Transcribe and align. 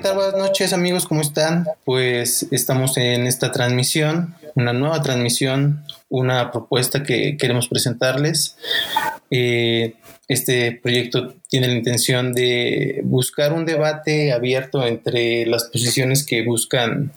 Buenas 0.00 0.34
noches 0.34 0.72
amigos, 0.72 1.06
¿cómo 1.06 1.20
están? 1.20 1.66
Pues 1.84 2.46
estamos 2.50 2.96
en 2.96 3.26
esta 3.26 3.52
transmisión, 3.52 4.34
una 4.54 4.72
nueva 4.72 5.02
transmisión, 5.02 5.84
una 6.08 6.50
propuesta 6.50 7.02
que 7.02 7.36
queremos 7.36 7.68
presentarles. 7.68 8.56
Eh, 9.30 9.94
este 10.28 10.72
proyecto 10.72 11.34
tiene 11.46 11.68
la 11.68 11.74
intención 11.74 12.32
de 12.32 13.02
buscar 13.04 13.52
un 13.52 13.66
debate 13.66 14.32
abierto 14.32 14.86
entre 14.86 15.44
las 15.44 15.64
posiciones 15.64 16.24
que 16.24 16.42
buscan 16.42 17.12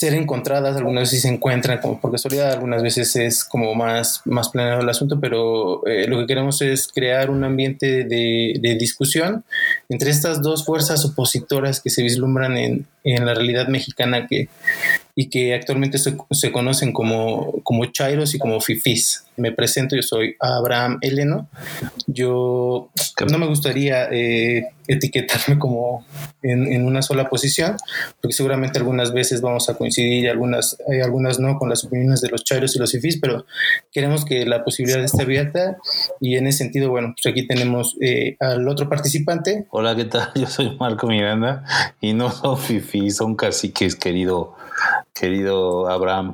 ser 0.00 0.14
encontradas, 0.14 0.78
algunas 0.78 1.02
veces 1.02 1.20
se 1.20 1.28
encuentran 1.28 1.78
como 1.78 2.00
por 2.00 2.10
casualidad, 2.10 2.52
algunas 2.52 2.82
veces 2.82 3.14
es 3.16 3.44
como 3.44 3.74
más, 3.74 4.22
más 4.24 4.48
planeado 4.48 4.80
el 4.80 4.88
asunto, 4.88 5.20
pero 5.20 5.86
eh, 5.86 6.06
lo 6.08 6.18
que 6.18 6.26
queremos 6.26 6.62
es 6.62 6.88
crear 6.88 7.28
un 7.28 7.44
ambiente 7.44 8.04
de, 8.04 8.54
de, 8.58 8.76
discusión 8.76 9.44
entre 9.90 10.10
estas 10.10 10.40
dos 10.40 10.64
fuerzas 10.64 11.04
opositoras 11.04 11.82
que 11.82 11.90
se 11.90 12.02
vislumbran 12.02 12.56
en, 12.56 12.86
en 13.04 13.26
la 13.26 13.34
realidad 13.34 13.68
mexicana 13.68 14.26
que 14.26 14.48
y 15.14 15.28
que 15.28 15.54
actualmente 15.54 15.98
se, 15.98 16.16
se, 16.30 16.50
conocen 16.50 16.92
como, 16.92 17.60
como 17.62 17.84
Chairos 17.84 18.34
y 18.34 18.38
como 18.38 18.58
Fifis. 18.58 19.24
Me 19.36 19.52
presento, 19.52 19.94
yo 19.94 20.00
soy 20.00 20.34
Abraham 20.40 20.96
Eleno. 21.02 21.46
Yo 22.12 22.90
no 23.30 23.38
me 23.38 23.46
gustaría 23.46 24.08
eh, 24.10 24.68
etiquetarme 24.88 25.58
como 25.58 26.04
en, 26.42 26.72
en, 26.72 26.84
una 26.84 27.02
sola 27.02 27.28
posición, 27.28 27.76
porque 28.20 28.34
seguramente 28.34 28.78
algunas 28.78 29.12
veces 29.12 29.40
vamos 29.40 29.68
a 29.68 29.74
coincidir 29.74 30.24
y 30.24 30.28
algunas, 30.28 30.76
hay 30.90 31.00
algunas 31.00 31.38
no 31.38 31.58
con 31.58 31.68
las 31.68 31.84
opiniones 31.84 32.20
de 32.20 32.30
los 32.30 32.42
Chairos 32.42 32.74
y 32.74 32.78
los 32.78 32.90
Fifis, 32.90 33.18
pero 33.20 33.46
queremos 33.92 34.24
que 34.24 34.44
la 34.44 34.64
posibilidad 34.64 35.02
esté 35.04 35.22
abierta 35.22 35.76
y 36.20 36.36
en 36.36 36.46
ese 36.46 36.58
sentido, 36.58 36.90
bueno, 36.90 37.14
pues 37.14 37.32
aquí 37.32 37.46
tenemos 37.46 37.96
eh, 38.00 38.36
al 38.40 38.66
otro 38.66 38.88
participante. 38.88 39.66
Hola, 39.70 39.94
¿qué 39.94 40.06
tal? 40.06 40.30
Yo 40.34 40.46
soy 40.46 40.76
Marco 40.78 41.06
Miranda 41.06 41.64
y 42.00 42.12
no 42.12 42.30
son 42.30 42.58
Fifis, 42.58 43.16
son 43.16 43.36
caciques, 43.36 43.94
querido 43.94 44.56
querido 45.14 45.88
Abraham. 45.88 46.32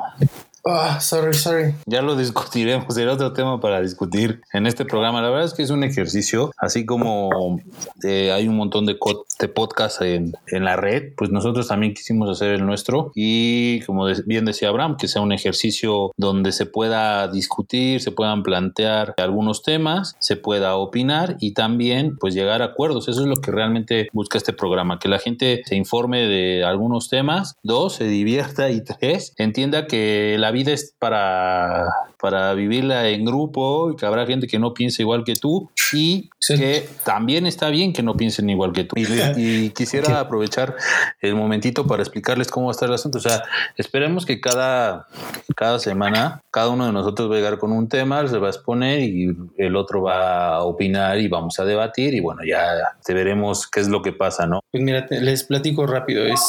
Ah, 0.68 0.98
sorry, 1.00 1.32
sorry. 1.32 1.74
Ya 1.86 2.02
lo 2.02 2.16
discutiremos, 2.16 2.92
será 2.92 3.12
otro 3.12 3.32
tema 3.32 3.60
para 3.60 3.80
discutir 3.80 4.40
en 4.52 4.66
este 4.66 4.84
programa. 4.84 5.22
La 5.22 5.30
verdad 5.30 5.44
es 5.44 5.54
que 5.54 5.62
es 5.62 5.70
un 5.70 5.84
ejercicio, 5.84 6.50
así 6.58 6.84
como 6.84 7.60
eh, 8.02 8.32
hay 8.32 8.48
un 8.48 8.56
montón 8.56 8.84
de, 8.84 8.98
de 9.38 9.48
podcasts 9.48 10.00
en, 10.00 10.32
en, 10.48 10.64
la 10.64 10.74
red, 10.74 11.12
pues 11.16 11.30
nosotros 11.30 11.68
también 11.68 11.94
quisimos 11.94 12.28
hacer 12.28 12.50
el 12.50 12.66
nuestro 12.66 13.12
y 13.14 13.80
como 13.82 14.06
bien 14.26 14.44
decía 14.44 14.70
Abraham, 14.70 14.96
que 14.96 15.06
sea 15.06 15.22
un 15.22 15.30
ejercicio 15.30 16.12
donde 16.16 16.50
se 16.50 16.66
pueda 16.66 17.28
discutir, 17.28 18.00
se 18.00 18.10
puedan 18.10 18.42
plantear 18.42 19.14
algunos 19.18 19.62
temas, 19.62 20.16
se 20.18 20.34
pueda 20.34 20.74
opinar 20.74 21.36
y 21.38 21.52
también 21.52 22.16
pues 22.18 22.34
llegar 22.34 22.62
a 22.62 22.66
acuerdos. 22.66 23.06
Eso 23.06 23.20
es 23.20 23.28
lo 23.28 23.36
que 23.36 23.52
realmente 23.52 24.08
busca 24.12 24.36
este 24.36 24.52
programa, 24.52 24.98
que 24.98 25.08
la 25.08 25.20
gente 25.20 25.62
se 25.64 25.76
informe 25.76 26.26
de 26.26 26.64
algunos 26.64 27.08
temas, 27.08 27.56
dos, 27.62 27.94
se 27.94 28.08
divierta 28.08 28.68
y 28.70 28.82
tres, 28.98 29.32
entienda 29.36 29.86
que 29.86 30.34
la 30.40 30.55
vida 30.56 30.72
es 30.72 30.94
para, 30.98 31.84
para 32.18 32.54
vivirla 32.54 33.08
en 33.08 33.24
grupo 33.24 33.92
y 33.92 33.96
que 33.96 34.06
habrá 34.06 34.26
gente 34.26 34.46
que 34.46 34.58
no 34.58 34.72
piense 34.74 35.02
igual 35.02 35.22
que 35.24 35.36
tú 35.36 35.70
y 35.92 36.30
que 36.48 36.88
también 37.04 37.46
está 37.46 37.68
bien 37.68 37.92
que 37.92 38.02
no 38.02 38.16
piensen 38.16 38.48
igual 38.50 38.72
que 38.72 38.84
tú. 38.84 38.96
Y, 38.96 39.70
quisiera 39.76 40.20
aprovechar 40.20 40.74
el 41.20 41.34
momentito 41.34 41.86
para 41.86 42.02
explicarles 42.02 42.48
cómo 42.48 42.66
va 42.66 42.70
a 42.70 42.72
estar 42.72 42.88
el 42.88 42.94
asunto. 42.94 43.18
O 43.18 43.20
sea, 43.20 43.42
esperemos 43.76 44.24
que 44.24 44.40
cada, 44.40 45.06
cada 45.54 45.78
semana 45.78 46.42
cada 46.56 46.70
uno 46.70 46.86
de 46.86 46.92
nosotros 46.92 47.30
va 47.30 47.34
a 47.34 47.36
llegar 47.36 47.58
con 47.58 47.70
un 47.70 47.86
tema, 47.86 48.26
se 48.26 48.38
va 48.38 48.46
a 48.46 48.50
exponer 48.50 49.00
y 49.02 49.36
el 49.58 49.76
otro 49.76 50.00
va 50.00 50.54
a 50.54 50.62
opinar 50.62 51.18
y 51.18 51.28
vamos 51.28 51.58
a 51.58 51.66
debatir 51.66 52.14
y 52.14 52.20
bueno, 52.20 52.40
ya 52.48 52.96
te 53.04 53.12
veremos 53.12 53.68
qué 53.68 53.80
es 53.80 53.88
lo 53.88 54.00
que 54.00 54.12
pasa, 54.12 54.46
¿no? 54.46 54.60
Pues 54.72 54.82
mira, 54.82 55.06
les 55.10 55.44
platico 55.44 55.86
rápido. 55.86 56.24
Es 56.24 56.40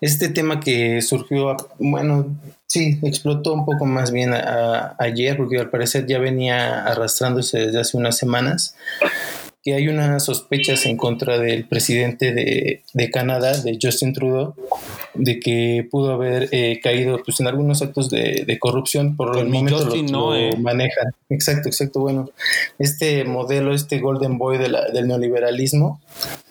este 0.00 0.28
tema 0.28 0.60
que 0.60 1.02
surgió, 1.02 1.56
bueno, 1.80 2.36
Sí, 2.66 2.98
explotó 3.02 3.54
un 3.54 3.64
poco 3.64 3.84
más 3.86 4.10
bien 4.10 4.32
ayer, 4.34 5.36
porque 5.36 5.58
al 5.58 5.70
parecer 5.70 6.06
ya 6.06 6.18
venía 6.18 6.84
arrastrándose 6.84 7.58
desde 7.58 7.80
hace 7.80 7.96
unas 7.96 8.16
semanas 8.16 8.74
que 9.64 9.72
hay 9.72 9.88
unas 9.88 10.22
sospechas 10.22 10.84
en 10.84 10.98
contra 10.98 11.38
del 11.38 11.66
presidente 11.66 12.34
de, 12.34 12.82
de 12.92 13.10
Canadá, 13.10 13.56
de 13.62 13.78
Justin 13.80 14.12
Trudeau, 14.12 14.54
de 15.14 15.40
que 15.40 15.88
pudo 15.90 16.12
haber 16.12 16.50
eh, 16.52 16.80
caído 16.82 17.22
pues, 17.24 17.40
en 17.40 17.46
algunos 17.46 17.80
actos 17.80 18.10
de, 18.10 18.44
de 18.46 18.58
corrupción 18.58 19.16
por 19.16 19.38
el 19.38 19.46
momento 19.48 19.82
lo, 19.86 20.02
no, 20.02 20.36
eh. 20.36 20.54
manejan. 20.58 21.14
Exacto, 21.30 21.68
exacto. 21.68 22.00
Bueno, 22.00 22.28
este 22.78 23.24
modelo, 23.24 23.72
este 23.72 24.00
golden 24.00 24.36
boy 24.36 24.58
de 24.58 24.68
la, 24.68 24.90
del 24.90 25.08
neoliberalismo, 25.08 25.98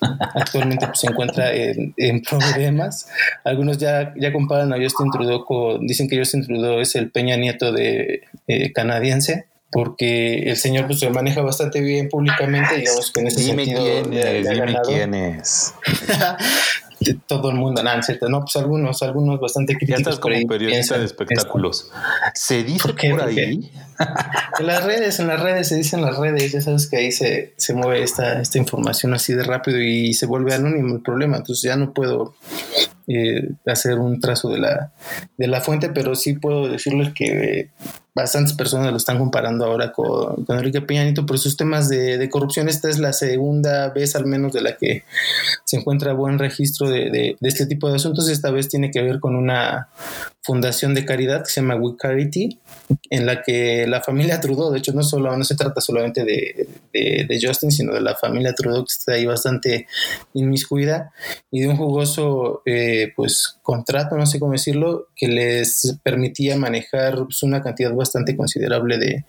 actualmente 0.00 0.88
pues, 0.88 0.98
se 0.98 1.06
encuentra 1.06 1.54
en, 1.54 1.94
en, 1.96 2.20
problemas. 2.20 3.06
Algunos 3.44 3.78
ya, 3.78 4.12
ya 4.16 4.32
comparan 4.32 4.72
a 4.72 4.82
Justin 4.82 5.12
Trudeau 5.12 5.44
con, 5.44 5.86
dicen 5.86 6.08
que 6.08 6.18
Justin 6.18 6.44
Trudeau 6.44 6.80
es 6.80 6.96
el 6.96 7.12
Peña 7.12 7.36
Nieto 7.36 7.70
de 7.70 8.22
eh, 8.48 8.72
canadiense 8.72 9.46
porque 9.74 10.50
el 10.50 10.56
señor 10.56 10.86
pues 10.86 11.00
se 11.00 11.10
maneja 11.10 11.42
bastante 11.42 11.80
bien 11.80 12.08
públicamente, 12.08 12.76
digamos 12.76 13.10
que 13.10 13.20
en 13.20 13.26
ese 13.26 13.40
dime 13.40 13.64
sentido 13.64 14.02
quién 14.04 14.12
es, 14.14 14.48
dime 14.48 14.76
quién 14.86 15.14
es. 15.14 15.74
todo 17.26 17.50
el 17.50 17.56
mundo, 17.56 17.82
nada, 17.82 18.00
¿cierto? 18.02 18.28
No, 18.28 18.40
pues 18.40 18.54
algunos, 18.54 19.02
algunos 19.02 19.40
bastante 19.40 19.74
críticos. 19.74 19.98
Ya 19.98 20.10
estás 20.10 20.20
como 20.20 20.36
periodista 20.46 20.96
de 20.96 21.04
espectáculos. 21.04 21.90
¿Se 22.34 22.62
dice 22.62 22.88
por, 22.88 23.10
por 23.10 23.22
ahí? 23.22 23.68
en 24.60 24.66
las 24.66 24.84
redes, 24.84 25.18
en 25.18 25.26
las 25.26 25.40
redes, 25.40 25.68
se 25.68 25.76
dicen 25.76 26.02
las 26.02 26.16
redes, 26.16 26.52
ya 26.52 26.60
sabes 26.60 26.88
que 26.88 26.98
ahí 26.98 27.10
se, 27.10 27.54
se 27.56 27.74
mueve 27.74 28.04
esta, 28.04 28.40
esta 28.40 28.58
información 28.58 29.12
así 29.12 29.34
de 29.34 29.42
rápido 29.42 29.82
y 29.82 30.14
se 30.14 30.26
vuelve 30.26 30.54
anónimo 30.54 30.94
el 30.94 31.02
problema, 31.02 31.38
entonces 31.38 31.62
ya 31.62 31.76
no 31.76 31.92
puedo 31.92 32.36
eh, 33.08 33.50
hacer 33.66 33.98
un 33.98 34.20
trazo 34.20 34.50
de 34.50 34.60
la, 34.60 34.92
de 35.36 35.48
la 35.48 35.60
fuente, 35.60 35.88
pero 35.88 36.14
sí 36.14 36.34
puedo 36.34 36.68
decirles 36.68 37.12
que 37.12 37.70
bastantes 38.14 38.54
personas 38.54 38.92
lo 38.92 38.96
están 38.96 39.18
comparando 39.18 39.64
ahora 39.64 39.92
con, 39.92 40.44
Enrique 40.48 40.80
Peña 40.80 41.02
Nieto 41.02 41.26
por 41.26 41.38
sus 41.38 41.56
temas 41.56 41.88
de, 41.88 42.28
corrupción. 42.30 42.68
Esta 42.68 42.88
es 42.88 42.98
la 42.98 43.12
segunda 43.12 43.88
vez 43.90 44.14
al 44.14 44.26
menos 44.26 44.52
de 44.52 44.60
la 44.60 44.76
que 44.76 45.04
se 45.64 45.78
encuentra 45.78 46.12
buen 46.12 46.38
registro 46.38 46.88
de, 46.88 47.36
este 47.40 47.66
tipo 47.66 47.88
de 47.88 47.96
asuntos. 47.96 48.28
Esta 48.28 48.50
vez 48.50 48.68
tiene 48.68 48.90
que 48.90 49.02
ver 49.02 49.18
con 49.18 49.34
una 49.34 49.88
fundación 50.42 50.94
de 50.94 51.04
caridad 51.04 51.42
que 51.42 51.50
se 51.50 51.60
llama 51.60 51.76
We 51.76 51.96
Carity, 51.96 52.58
en 53.10 53.26
la 53.26 53.42
que 53.42 53.86
la 53.86 54.02
familia 54.02 54.40
Trudeau, 54.40 54.70
de 54.70 54.78
hecho 54.78 54.92
no, 54.92 55.02
solo, 55.02 55.34
no 55.36 55.42
se 55.44 55.56
trata 55.56 55.80
solamente 55.80 56.24
de, 56.24 57.38
Justin, 57.42 57.72
sino 57.72 57.94
de 57.94 58.00
la 58.00 58.14
familia 58.14 58.54
Trudeau 58.54 58.84
que 58.84 58.92
está 58.92 59.12
ahí 59.12 59.26
bastante 59.26 59.86
inmiscuida 60.34 61.12
y 61.50 61.62
de 61.62 61.68
un 61.68 61.76
jugoso 61.76 62.62
eh, 62.66 63.12
pues 63.16 63.58
contrato, 63.64 64.16
no 64.16 64.26
sé 64.26 64.38
cómo 64.38 64.52
decirlo, 64.52 65.08
que 65.16 65.26
les 65.26 65.98
permitía 66.02 66.56
manejar 66.56 67.16
pues, 67.24 67.42
una 67.42 67.62
cantidad 67.62 67.92
bastante 67.92 68.36
considerable 68.36 68.98
de, 68.98 69.24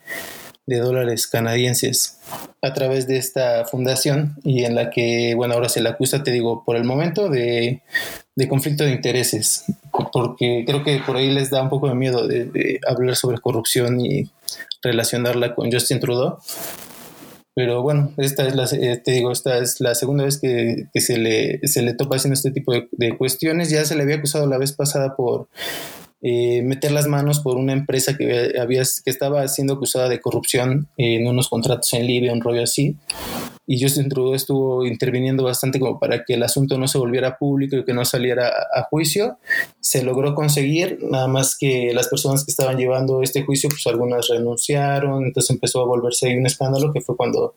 de 0.66 0.78
dólares 0.78 1.26
canadienses 1.26 2.18
a 2.60 2.74
través 2.74 3.08
de 3.08 3.16
esta 3.16 3.64
fundación 3.64 4.36
y 4.44 4.64
en 4.64 4.74
la 4.74 4.90
que, 4.90 5.34
bueno, 5.34 5.54
ahora 5.54 5.70
se 5.70 5.80
le 5.80 5.88
acusa, 5.88 6.22
te 6.22 6.32
digo, 6.32 6.64
por 6.66 6.76
el 6.76 6.84
momento 6.84 7.30
de, 7.30 7.80
de 8.34 8.48
conflicto 8.48 8.84
de 8.84 8.92
intereses, 8.92 9.64
porque 10.12 10.64
creo 10.66 10.84
que 10.84 11.00
por 11.04 11.16
ahí 11.16 11.30
les 11.30 11.48
da 11.48 11.62
un 11.62 11.70
poco 11.70 11.88
de 11.88 11.94
miedo 11.94 12.28
de, 12.28 12.44
de 12.44 12.78
hablar 12.86 13.16
sobre 13.16 13.38
corrupción 13.38 14.00
y 14.00 14.30
relacionarla 14.82 15.54
con 15.54 15.72
Justin 15.72 15.98
Trudeau. 15.98 16.38
Pero 17.56 17.80
bueno, 17.80 18.12
esta 18.18 18.46
es 18.46 18.54
la, 18.54 18.64
eh, 18.64 19.00
te 19.02 19.12
digo, 19.12 19.32
esta 19.32 19.56
es 19.56 19.80
la 19.80 19.94
segunda 19.94 20.24
vez 20.24 20.38
que, 20.38 20.88
que 20.92 21.00
se, 21.00 21.16
le, 21.16 21.66
se 21.66 21.80
le 21.80 21.94
topa 21.94 22.16
haciendo 22.16 22.34
este 22.34 22.50
tipo 22.50 22.74
de, 22.74 22.86
de, 22.92 23.16
cuestiones. 23.16 23.70
Ya 23.70 23.82
se 23.86 23.96
le 23.96 24.02
había 24.02 24.16
acusado 24.16 24.46
la 24.46 24.58
vez 24.58 24.72
pasada 24.72 25.16
por 25.16 25.48
eh, 26.20 26.60
meter 26.62 26.92
las 26.92 27.06
manos 27.06 27.40
por 27.40 27.56
una 27.56 27.72
empresa 27.72 28.14
que, 28.14 28.52
había, 28.60 28.82
que 28.82 29.10
estaba 29.10 29.48
siendo 29.48 29.74
acusada 29.74 30.10
de 30.10 30.20
corrupción 30.20 30.88
en 30.98 31.26
unos 31.26 31.48
contratos 31.48 31.94
en 31.94 32.06
Libia, 32.06 32.34
un 32.34 32.42
rollo 32.42 32.62
así 32.62 32.94
y 33.66 33.82
Justin 33.82 34.08
Trudeau 34.08 34.34
estuvo 34.34 34.86
interviniendo 34.86 35.44
bastante 35.44 35.80
como 35.80 35.98
para 35.98 36.24
que 36.24 36.34
el 36.34 36.42
asunto 36.42 36.78
no 36.78 36.86
se 36.86 36.98
volviera 36.98 37.36
público 37.36 37.76
y 37.76 37.84
que 37.84 37.92
no 37.92 38.04
saliera 38.04 38.52
a, 38.72 38.84
juicio. 38.84 39.38
Se 39.80 40.02
logró 40.02 40.34
conseguir, 40.34 40.98
nada 41.02 41.26
más 41.26 41.56
que 41.58 41.92
las 41.92 42.08
personas 42.08 42.44
que 42.44 42.50
estaban 42.50 42.76
llevando 42.76 43.22
este 43.22 43.42
juicio, 43.44 43.68
pues 43.68 43.86
algunas 43.86 44.28
renunciaron, 44.28 45.24
entonces 45.24 45.50
empezó 45.50 45.80
a 45.80 45.86
volverse 45.86 46.36
un 46.36 46.46
escándalo 46.46 46.92
que 46.92 47.00
fue 47.00 47.16
cuando 47.16 47.54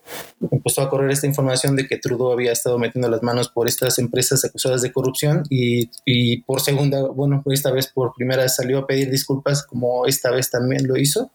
empezó 0.51 0.81
a 0.81 0.89
correr 0.89 1.11
esta 1.11 1.27
información 1.27 1.75
de 1.75 1.87
que 1.87 1.97
Trudeau 1.97 2.31
había 2.31 2.51
estado 2.51 2.79
metiendo 2.79 3.09
las 3.09 3.21
manos 3.21 3.49
por 3.49 3.67
estas 3.67 3.99
empresas 3.99 4.43
acusadas 4.43 4.81
de 4.81 4.91
corrupción 4.91 5.43
y, 5.49 5.89
y 6.05 6.41
por 6.41 6.61
segunda, 6.61 7.01
bueno, 7.07 7.43
esta 7.47 7.71
vez 7.71 7.87
por 7.87 8.13
primera 8.15 8.47
salió 8.49 8.79
a 8.79 8.87
pedir 8.87 9.11
disculpas 9.11 9.65
como 9.65 10.05
esta 10.05 10.31
vez 10.31 10.49
también 10.49 10.87
lo 10.87 10.97
hizo 10.97 11.29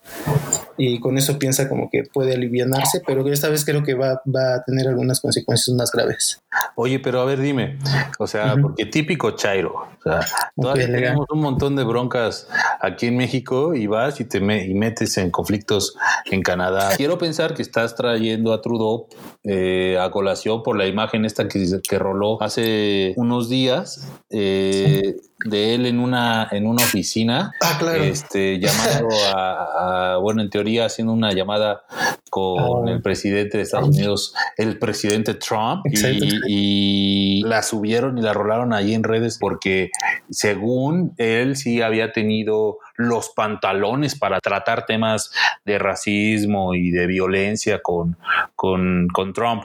y 0.77 0.99
con 1.01 1.19
eso 1.19 1.39
piensa 1.39 1.69
como 1.69 1.89
que 1.91 2.03
puede 2.13 2.35
alivianarse, 2.35 3.03
pero 3.07 3.27
esta 3.33 3.49
vez 3.49 3.65
creo 3.65 3.83
que 3.83 3.95
va, 3.95 4.23
va 4.27 4.57
a 4.57 4.64
tener 4.65 4.89
algunas 4.89 5.21
consecuencias 5.21 5.75
más 5.77 5.91
graves. 5.91 6.41
Oye, 6.77 6.99
pero 6.99 7.21
a 7.21 7.25
ver, 7.25 7.41
dime, 7.41 7.79
o 8.19 8.27
sea, 8.27 8.57
porque 8.61 8.87
típico 8.87 9.33
Chairo, 9.33 9.75
o 9.75 10.03
sea, 10.03 10.21
todavía 10.57 10.87
tenemos 10.87 11.27
un 11.31 11.41
montón 11.41 11.77
de 11.77 11.85
broncas 11.85 12.49
aquí 12.81 13.07
en 13.07 13.17
México 13.17 13.75
y 13.75 13.87
vas 13.87 14.21
y 14.21 14.25
te 14.25 14.39
y 14.39 14.75
metes 14.75 15.17
en 15.19 15.31
conflictos 15.31 15.97
en 16.31 16.43
Canadá. 16.43 16.91
Quiero 16.97 17.19
pensar 17.19 17.55
que 17.55 17.63
estás 17.63 17.95
trayendo 17.95 18.53
a 18.53 18.61
Trudeau 18.61 19.07
eh, 19.45 19.99
a 20.01 20.11
colación 20.11 20.63
por 20.63 20.77
la 20.77 20.87
imagen 20.87 21.25
esta 21.25 21.49
que, 21.49 21.65
que 21.89 21.99
roló 21.99 22.43
hace 22.43 23.15
unos 23.17 23.49
días. 23.49 24.09
Eh, 24.31 25.17
de 25.45 25.75
él 25.75 25.87
en 25.87 26.01
una 26.01 26.49
en 26.51 26.67
una 26.67 26.83
oficina 26.83 27.53
ah, 27.61 27.97
este 28.01 28.59
llamando 28.59 29.09
a, 29.35 30.19
bueno 30.21 30.41
en 30.41 30.49
teoría 30.49 30.87
haciendo 30.87 31.13
una 31.13 31.33
llamada 31.33 31.85
con 32.31 32.89
ah. 32.89 32.93
el 32.93 33.03
presidente 33.03 33.59
de 33.59 33.65
Estados 33.65 33.91
Unidos 33.91 34.35
el 34.57 34.79
presidente 34.79 35.35
Trump 35.35 35.85
y, 35.87 35.93
la 37.45 37.63
subieron 37.63 38.19
y 38.19 38.23
la 38.23 38.33
rolaron 38.33 38.73
ahí 38.73 38.95
en 38.95 39.03
redes 39.03 39.39
porque 39.39 39.91
según 40.31 41.15
él 41.19 41.57
sí 41.57 41.83
había 41.83 42.13
tenido 42.13 42.79
los 42.97 43.31
pantalones 43.31 44.19
para 44.19 44.41
tratar 44.41 44.87
temas 44.87 45.33
de 45.65 45.79
racismo 45.79 46.75
y 46.75 46.91
de 46.91 47.07
violencia 47.07 47.81
con, 47.83 48.17
con, 48.57 49.33
Trump. 49.35 49.65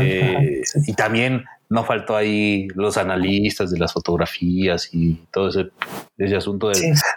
Eh, 0.00 0.62
y 0.86 0.94
también 0.94 1.44
no 1.70 1.84
faltó 1.84 2.16
ahí 2.16 2.68
los 2.74 2.96
analistas 2.96 3.70
de 3.70 3.78
las 3.78 3.92
fotografías 3.92 4.88
y 4.92 5.20
todo 5.30 5.48
ese, 5.48 5.70
ese 6.16 6.36
asunto 6.36 6.70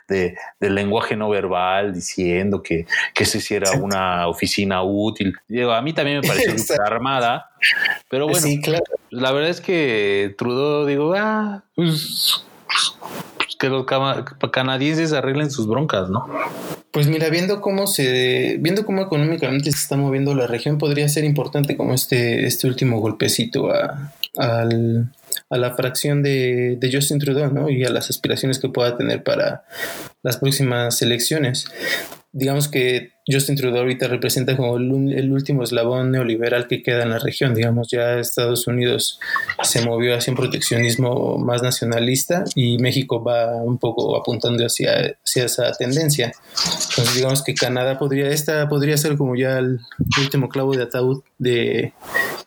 de, 0.07 0.35
del 0.59 0.75
lenguaje 0.75 1.15
no 1.15 1.29
verbal 1.29 1.93
diciendo 1.93 2.61
que, 2.61 2.85
que 3.13 3.25
se 3.25 3.37
hiciera 3.37 3.71
una 3.71 4.27
oficina 4.27 4.83
útil. 4.83 5.35
Digo, 5.47 5.71
a 5.71 5.81
mí 5.81 5.93
también 5.93 6.19
me 6.19 6.27
pareció 6.27 6.75
armada, 6.85 7.49
pero 8.09 8.27
bueno, 8.27 8.45
la 9.09 9.31
verdad 9.31 9.49
es 9.49 9.61
que 9.61 10.35
Trudeau, 10.37 10.85
digo, 10.85 11.13
ah, 11.15 11.63
pues, 11.75 12.45
pues 13.37 13.55
que 13.57 13.69
los 13.69 13.85
canadienses 14.51 15.13
arreglen 15.13 15.49
sus 15.49 15.67
broncas, 15.67 16.09
¿no? 16.09 16.27
Pues 16.91 17.07
mira, 17.07 17.29
viendo 17.29 17.61
cómo 17.61 17.87
se, 17.87 18.57
viendo 18.59 18.85
cómo 18.85 19.01
económicamente 19.01 19.71
se 19.71 19.77
está 19.77 19.95
moviendo 19.95 20.35
la 20.35 20.45
región, 20.45 20.77
podría 20.77 21.07
ser 21.07 21.23
importante 21.23 21.77
como 21.77 21.93
este, 21.93 22.45
este 22.45 22.67
último 22.67 22.99
golpecito 22.99 23.71
a, 23.71 24.11
al, 24.37 25.11
a 25.49 25.57
la 25.57 25.75
fracción 25.75 26.23
de, 26.23 26.77
de, 26.79 26.91
Justin 26.91 27.19
Trudeau 27.19 27.51
¿no? 27.51 27.69
y 27.69 27.83
a 27.83 27.89
las 27.89 28.09
aspiraciones 28.09 28.59
que 28.59 28.69
pueda 28.69 28.97
tener 28.97 29.23
para 29.23 29.63
las 30.23 30.37
próximas 30.37 31.01
elecciones. 31.01 31.65
Digamos 32.33 32.69
que 32.69 33.11
Justin 33.27 33.57
Trudeau 33.57 33.81
ahorita 33.81 34.07
representa 34.07 34.55
como 34.55 34.77
el, 34.77 35.31
último 35.31 35.63
eslabón 35.63 36.11
neoliberal 36.11 36.67
que 36.67 36.81
queda 36.81 37.03
en 37.03 37.09
la 37.09 37.19
región. 37.19 37.53
Digamos, 37.53 37.89
ya 37.91 38.19
Estados 38.19 38.67
Unidos 38.67 39.19
se 39.63 39.85
movió 39.85 40.15
hacia 40.15 40.31
un 40.31 40.37
proteccionismo 40.37 41.37
más 41.37 41.61
nacionalista 41.61 42.45
y 42.55 42.77
México 42.77 43.21
va 43.21 43.61
un 43.61 43.77
poco 43.77 44.15
apuntando 44.15 44.65
hacia, 44.65 45.17
hacia 45.23 45.45
esa 45.45 45.71
tendencia. 45.73 46.31
Entonces, 46.89 47.15
digamos 47.15 47.43
que 47.43 47.53
Canadá 47.53 47.99
podría, 47.99 48.29
esta 48.29 48.69
podría 48.69 48.95
ser 48.95 49.17
como 49.17 49.35
ya 49.35 49.59
el 49.59 49.79
último 50.21 50.47
clavo 50.47 50.73
de 50.73 50.83
ataúd 50.83 51.23
de, 51.37 51.93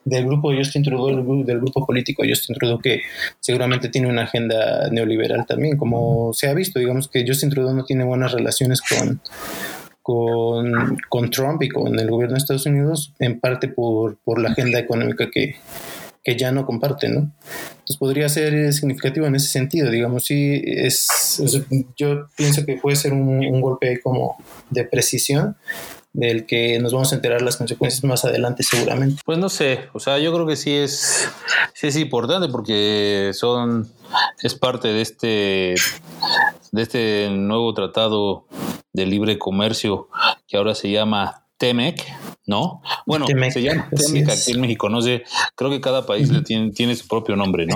del 0.05 0.27
grupo 0.27 0.55
Justin 0.55 0.83
del 0.83 1.61
grupo 1.61 1.87
político 1.87 2.23
Justin 2.29 2.57
Trudeau, 2.57 2.79
que 2.79 3.01
seguramente 3.41 3.89
tiene 3.89 4.09
una 4.09 4.25
agenda 4.25 4.89
neoliberal 4.91 5.47
también, 5.47 5.77
como 5.77 6.33
se 6.33 6.49
ha 6.49 6.55
visto. 6.55 6.79
Digamos 6.79 7.09
que 7.09 7.25
Justin 7.27 7.51
Trudeau 7.51 7.75
no 7.75 7.85
tiene 7.85 8.05
buenas 8.05 8.33
relaciones 8.33 8.81
con 8.83 9.21
con, 10.05 10.99
con, 11.09 11.31
Trump 11.31 11.63
y 11.63 11.71
con 11.71 11.99
el 11.99 12.11
gobierno 12.11 12.35
de 12.35 12.39
Estados 12.39 12.67
Unidos, 12.67 13.15
en 13.21 13.41
parte 13.41 13.69
por, 13.69 14.19
por 14.19 14.39
la 14.39 14.51
agenda 14.51 14.79
económica 14.79 15.31
que, 15.33 15.57
que, 16.23 16.37
ya 16.37 16.53
no 16.53 16.67
comparten, 16.67 17.15
¿no? 17.15 17.33
Entonces 17.71 17.97
podría 17.97 18.29
ser 18.29 18.75
significativo 18.75 19.25
en 19.25 19.37
ese 19.37 19.49
sentido, 19.49 19.91
digamos, 19.91 20.27
sí, 20.27 20.63
es, 20.63 21.41
yo 21.97 22.27
pienso 22.37 22.67
que 22.67 22.77
puede 22.77 22.97
ser 22.97 23.15
un, 23.15 23.47
un 23.47 23.61
golpe 23.63 23.99
como 24.03 24.37
de 24.69 24.85
precisión, 24.85 25.57
del 26.15 26.47
que 26.47 26.79
nos 26.79 26.93
vamos 26.93 27.13
a 27.13 27.17
enterar 27.17 27.43
las 27.43 27.57
consecuencias 27.57 28.03
más 28.05 28.25
adelante 28.25 28.63
seguramente. 28.63 29.21
Pues 29.25 29.37
no 29.37 29.49
sé, 29.49 29.81
o 29.93 30.01
sea, 30.01 30.19
yo 30.19 30.33
creo 30.33 30.47
que 30.47 30.57
sí 30.57 30.73
es, 30.73 31.29
sí 31.75 31.89
es 31.89 31.97
importante 31.97 32.49
porque 32.49 33.33
son, 33.35 33.91
es 34.41 34.55
parte 34.55 34.89
de 34.89 35.03
este, 35.03 35.75
de 36.71 36.83
este 36.83 37.29
nuevo 37.31 37.75
tratado 37.75 38.47
de 38.93 39.07
libre 39.07 39.39
comercio 39.39 40.09
que 40.47 40.57
ahora 40.57 40.77
se 40.77 40.89
llama 40.89 41.43
TEMEC, 41.59 42.01
¿no? 42.47 42.81
Bueno, 43.07 43.27
se 43.27 43.63
llama 43.63 43.91
TEMEC 43.91 44.29
aquí 44.31 44.53
en 44.53 44.61
México, 44.61 44.89
no 44.89 45.03
sé, 45.03 45.25
creo 45.57 45.71
que 45.71 45.81
cada 45.81 46.07
país 46.07 46.31
tiene, 46.45 46.71
tiene, 46.71 46.95
su 46.95 47.09
propio 47.09 47.35
nombre, 47.35 47.67
¿no? 47.67 47.75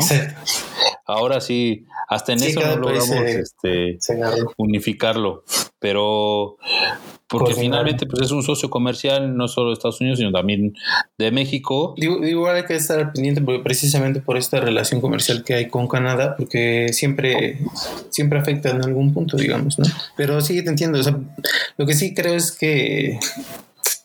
Ahora 1.05 1.41
sí, 1.41 1.87
hasta 2.09 2.35
en 2.35 2.43
eso 2.45 2.61
no 2.61 2.77
logramos 2.77 3.11
este, 3.11 3.99
unificarlo, 4.57 5.43
pero 5.81 6.57
porque 7.29 7.55
finalmente 7.55 8.07
pues 8.07 8.23
es 8.23 8.31
un 8.31 8.43
socio 8.43 8.71
comercial 8.71 9.37
no 9.37 9.49
solo 9.49 9.69
de 9.69 9.75
Estados 9.75 10.01
Unidos, 10.01 10.19
sino 10.19 10.33
también 10.33 10.75
de 11.19 11.31
México. 11.31 11.95
Digo, 11.99 12.25
igual 12.25 12.57
hay 12.57 12.65
que 12.65 12.75
estar 12.75 13.13
pendiente 13.13 13.43
porque 13.43 13.63
precisamente 13.63 14.21
por 14.21 14.39
esta 14.39 14.61
relación 14.61 15.01
comercial 15.01 15.45
que 15.45 15.55
hay 15.55 15.69
con 15.69 15.89
Canadá, 15.89 16.37
porque 16.37 16.89
siempre, 16.93 17.59
siempre 18.11 18.39
afecta 18.39 18.71
en 18.71 18.83
algún 18.83 19.13
punto, 19.13 19.37
digamos, 19.37 19.79
¿no? 19.79 19.85
Pero 20.17 20.41
sí, 20.41 20.63
te 20.65 20.71
entiendo. 20.71 20.99
lo 21.77 21.87
que 21.87 21.95
sí 21.95 22.15
creo 22.15 22.35
es 22.35 22.51
que 22.51 23.19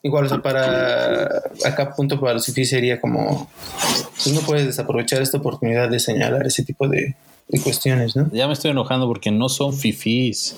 igual, 0.03 0.25
o 0.25 0.29
sea, 0.29 0.41
para 0.41 1.41
acá 1.65 1.95
punto 1.95 2.19
para 2.19 2.33
los 2.33 2.43
sería 2.43 2.99
como, 2.99 3.49
pues 4.21 4.33
no 4.33 4.41
puedes 4.41 4.65
desaprovechar 4.65 5.21
esta 5.21 5.37
oportunidad 5.37 5.89
de 5.89 5.99
señalar 5.99 6.45
ese 6.45 6.63
tipo 6.63 6.89
de, 6.89 7.15
de 7.47 7.61
cuestiones, 7.61 8.17
¿no? 8.17 8.29
Ya 8.33 8.47
me 8.47 8.53
estoy 8.53 8.71
enojando 8.71 9.07
porque 9.07 9.31
no 9.31 9.47
son 9.47 9.73
fifís. 9.73 10.57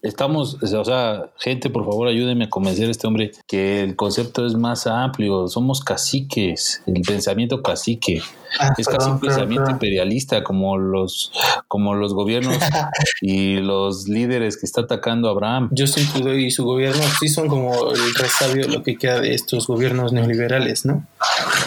Estamos, 0.00 0.62
o 0.62 0.84
sea, 0.84 1.30
gente, 1.38 1.70
por 1.70 1.84
favor, 1.84 2.06
ayúdenme 2.06 2.44
a 2.44 2.48
convencer 2.48 2.86
a 2.86 2.92
este 2.92 3.08
hombre 3.08 3.32
que 3.48 3.82
el 3.82 3.96
concepto 3.96 4.46
es 4.46 4.54
más 4.54 4.86
amplio. 4.86 5.48
Somos 5.48 5.82
caciques, 5.82 6.82
el 6.86 7.02
pensamiento 7.02 7.62
cacique. 7.62 8.22
Ah, 8.60 8.72
es 8.78 8.86
casi 8.86 9.10
un 9.10 9.18
pensamiento 9.18 9.70
imperialista 9.70 10.42
como 10.44 10.78
los, 10.78 11.32
como 11.66 11.94
los 11.94 12.14
gobiernos 12.14 12.56
y 13.20 13.56
los 13.56 14.08
líderes 14.08 14.56
que 14.56 14.66
está 14.66 14.82
atacando 14.82 15.28
Abraham. 15.28 15.70
Justin 15.76 16.06
Trudeau 16.12 16.36
y 16.36 16.52
su 16.52 16.64
gobierno 16.64 17.02
sí 17.18 17.28
son 17.28 17.48
como 17.48 17.90
el 17.90 18.14
resabio 18.14 18.68
lo 18.68 18.84
que 18.84 18.96
queda 18.96 19.20
de 19.20 19.34
estos 19.34 19.66
gobiernos 19.66 20.12
neoliberales, 20.12 20.86
¿no? 20.86 21.06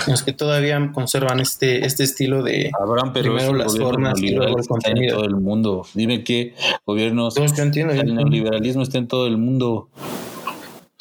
Los 0.07 0.23
que 0.23 0.31
todavía 0.31 0.91
conservan 0.93 1.41
este, 1.41 1.85
este 1.85 2.03
estilo 2.03 2.43
de 2.43 2.71
Abraham, 2.81 3.11
pero 3.13 3.35
primero 3.35 3.53
las 3.53 3.77
formas 3.77 4.19
y 4.21 4.31
luego 4.31 4.57
el 4.57 4.67
contenido. 4.67 5.15
En 5.15 5.15
todo 5.15 5.25
el 5.25 5.35
mundo. 5.35 5.85
Dime 5.93 6.23
qué 6.23 6.55
gobiernos. 6.85 7.35
yo 7.35 7.63
entiendo, 7.63 7.93
el 7.93 8.20
neoliberalismo 8.23 8.83
está 8.83 8.97
en 8.97 9.07
todo 9.07 9.27
el 9.27 9.37
mundo. 9.37 9.89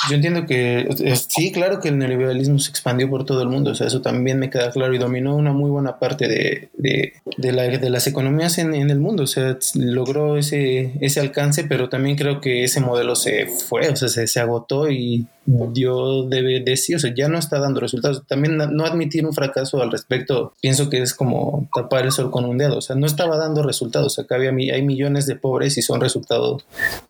Yo 0.09 0.17
entiendo 0.17 0.47
que 0.47 0.89
sí, 1.29 1.53
claro 1.53 1.79
que 1.79 1.89
el 1.89 1.99
neoliberalismo 1.99 2.59
se 2.59 2.71
expandió 2.71 3.09
por 3.11 3.25
todo 3.25 3.43
el 3.43 3.49
mundo, 3.49 3.73
o 3.73 3.75
sea, 3.75 3.87
eso 3.87 4.01
también 4.01 4.39
me 4.39 4.49
queda 4.49 4.71
claro 4.71 4.95
y 4.95 4.99
dominó 4.99 5.37
una 5.37 5.53
muy 5.53 5.71
buena 5.71 5.99
parte 5.99 6.27
de, 6.27 6.71
de, 6.79 7.13
de, 7.37 7.53
la, 7.53 7.65
de 7.65 7.91
las 7.91 8.07
economías 8.07 8.57
en, 8.57 8.75
en, 8.75 8.89
el 8.89 8.99
mundo, 8.99 9.25
o 9.25 9.27
sea, 9.27 9.59
logró 9.75 10.39
ese, 10.39 10.95
ese 11.03 11.21
alcance, 11.21 11.65
pero 11.65 11.91
también 11.91 12.17
creo 12.17 12.41
que 12.41 12.65
ese 12.65 12.81
modelo 12.81 13.15
se 13.15 13.47
fue, 13.47 13.91
o 13.91 13.97
sea, 13.97 14.09
se, 14.09 14.27
se 14.27 14.41
agotó 14.41 14.91
y 14.91 15.27
yo 15.47 16.25
debe 16.25 16.61
decir, 16.61 16.97
o 16.97 16.99
sea, 16.99 17.13
ya 17.15 17.29
no 17.29 17.39
está 17.39 17.59
dando 17.59 17.81
resultados. 17.81 18.23
También 18.27 18.57
no 18.57 18.85
admitir 18.85 19.27
un 19.27 19.33
fracaso 19.33 19.83
al 19.83 19.91
respecto, 19.91 20.55
pienso 20.61 20.91
que 20.91 21.03
es 21.03 21.15
como 21.15 21.69
tapar 21.75 22.05
el 22.05 22.13
sol 22.13 22.31
con 22.31 22.45
un 22.45 22.59
dedo, 22.59 22.79
o 22.79 22.81
sea, 22.81 22.97
no 22.97 23.07
estaba 23.07 23.37
dando 23.37 23.63
resultados, 23.63 24.19
acá 24.19 24.37
había, 24.37 24.51
hay 24.51 24.83
millones 24.83 25.27
de 25.27 25.37
pobres 25.37 25.77
y 25.79 25.83
son 25.83 26.01
resultado 26.01 26.61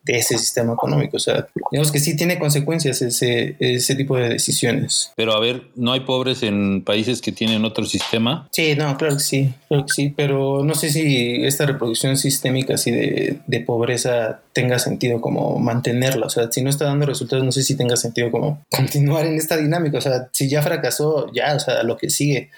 de 0.04 0.18
ese 0.18 0.38
sistema 0.38 0.74
económico, 0.74 1.16
o 1.16 1.20
sea, 1.20 1.46
digamos 1.70 1.92
que 1.92 1.98
sí 1.98 2.16
tiene 2.16 2.38
consecuencias 2.38 3.02
ese, 3.02 3.56
ese 3.58 3.94
tipo 3.94 4.16
de 4.16 4.28
decisiones. 4.28 5.12
Pero 5.16 5.32
a 5.34 5.40
ver, 5.40 5.64
¿no 5.76 5.92
hay 5.92 6.00
pobres 6.00 6.42
en 6.42 6.82
países 6.82 7.20
que 7.20 7.32
tienen 7.32 7.64
otro 7.64 7.84
sistema? 7.84 8.48
Sí, 8.52 8.74
no, 8.76 8.96
claro 8.96 9.14
que 9.14 9.20
sí, 9.20 9.52
claro 9.68 9.86
que 9.86 9.92
sí, 9.92 10.14
pero 10.16 10.64
no 10.64 10.74
sé 10.74 10.90
si 10.90 11.44
esta 11.44 11.66
reproducción 11.66 12.16
sistémica 12.16 12.74
así 12.74 12.90
de, 12.90 13.40
de 13.46 13.60
pobreza 13.60 14.40
tenga 14.52 14.78
sentido 14.78 15.20
como 15.20 15.58
mantenerla, 15.58 16.26
o 16.26 16.30
sea, 16.30 16.50
si 16.50 16.62
no 16.62 16.70
está 16.70 16.86
dando 16.86 17.06
resultados, 17.06 17.44
no 17.44 17.52
sé 17.52 17.62
si 17.62 17.76
tenga 17.76 17.96
sentido 17.96 18.30
como 18.30 18.64
continuar 18.70 19.26
en 19.26 19.36
esta 19.36 19.56
dinámica. 19.56 19.98
O 19.98 20.00
sea, 20.00 20.28
si 20.32 20.48
ya 20.48 20.62
fracasó, 20.62 21.30
ya, 21.32 21.54
o 21.54 21.60
sea, 21.60 21.82
lo 21.82 21.96
que 21.96 22.10
sigue. 22.10 22.50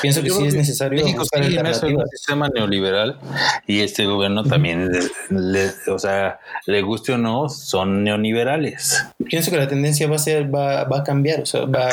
Pienso 0.00 0.22
que 0.22 0.30
sí 0.30 0.46
es 0.46 0.54
necesario 0.54 1.02
México 1.02 1.20
buscar. 1.20 1.40
Un 1.42 2.08
sistema 2.08 2.48
neoliberal 2.48 3.18
y 3.66 3.80
este 3.80 4.06
gobierno 4.06 4.44
también, 4.44 4.90
le, 5.30 5.70
o 5.88 5.98
sea, 5.98 6.38
le 6.66 6.82
guste 6.82 7.12
o 7.12 7.18
no, 7.18 7.48
son 7.48 8.04
neoliberales. 8.04 9.04
Pienso 9.24 9.50
que 9.50 9.56
la 9.56 9.68
tendencia 9.68 10.08
va 10.08 10.16
a 10.16 10.18
ser, 10.18 10.54
va, 10.54 10.84
va 10.84 10.98
a 10.98 11.04
cambiar, 11.04 11.40
o 11.40 11.46
sea, 11.46 11.62
va, 11.62 11.88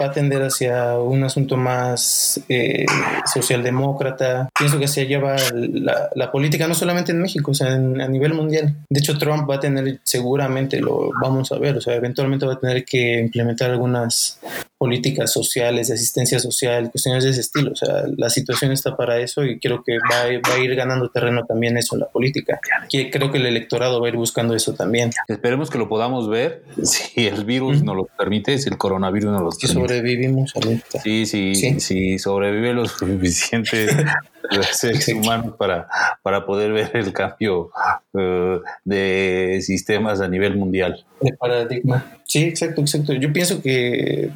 va, 0.00 0.06
a 0.06 0.12
tender 0.12 0.42
hacia 0.42 0.98
un 0.98 1.24
asunto 1.24 1.56
más 1.56 2.40
eh, 2.48 2.86
socialdemócrata. 3.32 4.48
Pienso 4.56 4.78
que 4.78 4.86
hacia 4.86 5.04
allá 5.04 5.20
va 5.20 5.36
la, 5.52 6.08
la, 6.14 6.32
política, 6.32 6.68
no 6.68 6.74
solamente 6.74 7.12
en 7.12 7.20
México, 7.20 7.50
o 7.50 7.54
sea, 7.54 7.72
a 7.72 7.78
nivel 7.78 8.34
mundial. 8.34 8.76
De 8.88 9.01
hecho, 9.02 9.18
Trump 9.18 9.48
va 9.48 9.56
a 9.56 9.60
tener, 9.60 10.00
seguramente 10.02 10.80
lo 10.80 11.10
vamos 11.20 11.52
a 11.52 11.58
ver, 11.58 11.76
o 11.76 11.80
sea, 11.80 11.94
eventualmente 11.94 12.46
va 12.46 12.54
a 12.54 12.60
tener 12.60 12.84
que 12.84 13.20
implementar 13.20 13.70
algunas 13.70 14.40
políticas 14.82 15.32
sociales, 15.32 15.86
de 15.86 15.94
asistencia 15.94 16.40
social, 16.40 16.90
cuestiones 16.90 17.22
de 17.22 17.30
ese 17.30 17.40
estilo. 17.40 17.70
O 17.70 17.76
sea, 17.76 18.02
la 18.16 18.28
situación 18.30 18.72
está 18.72 18.96
para 18.96 19.20
eso 19.20 19.44
y 19.44 19.60
creo 19.60 19.84
que 19.86 19.96
va, 19.98 20.24
va 20.50 20.54
a 20.56 20.58
ir 20.58 20.74
ganando 20.74 21.08
terreno 21.08 21.44
también 21.46 21.76
eso 21.76 21.94
en 21.94 22.00
la 22.00 22.08
política. 22.08 22.58
Que 22.90 23.08
creo 23.08 23.30
que 23.30 23.38
el 23.38 23.46
electorado 23.46 24.00
va 24.00 24.08
a 24.08 24.10
ir 24.10 24.16
buscando 24.16 24.56
eso 24.56 24.74
también. 24.74 25.12
Esperemos 25.28 25.70
que 25.70 25.78
lo 25.78 25.88
podamos 25.88 26.28
ver 26.28 26.64
si 26.82 27.28
el 27.28 27.44
virus 27.44 27.84
nos 27.84 27.94
lo 27.94 28.06
permite, 28.18 28.58
si 28.58 28.70
el 28.70 28.76
coronavirus 28.76 29.30
nos 29.30 29.42
lo 29.42 29.50
permite. 29.50 29.66
Que 29.68 29.72
sobrevivimos 29.72 30.52
ahorita. 30.56 31.00
Sí, 31.00 31.26
sí, 31.26 31.54
sí, 31.54 31.78
sí, 31.78 32.18
sobrevive 32.18 32.74
lo 32.74 32.84
suficiente 32.86 33.86
seres 34.72 35.08
humanos 35.08 35.54
para, 35.56 35.88
para 36.22 36.44
poder 36.44 36.72
ver 36.72 36.90
el 36.94 37.12
cambio 37.12 37.70
eh, 38.18 38.58
de 38.84 39.60
sistemas 39.62 40.20
a 40.20 40.28
nivel 40.28 40.56
mundial. 40.56 41.04
De 41.20 41.32
paradigma. 41.34 42.04
Sí, 42.24 42.44
exacto, 42.44 42.80
exacto. 42.80 43.12
Yo 43.12 43.32
pienso 43.32 43.62
que 43.62 44.30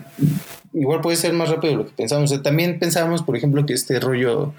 igual 0.77 1.01
puede 1.01 1.17
ser 1.17 1.33
más 1.33 1.49
rápido 1.49 1.73
de 1.73 1.79
lo 1.79 1.87
que 1.87 1.93
pensamos. 1.93 2.43
también 2.43 2.79
pensábamos, 2.79 3.23
por 3.23 3.37
ejemplo, 3.37 3.65
que 3.65 3.73
este 3.73 3.99
rollo 3.99 4.53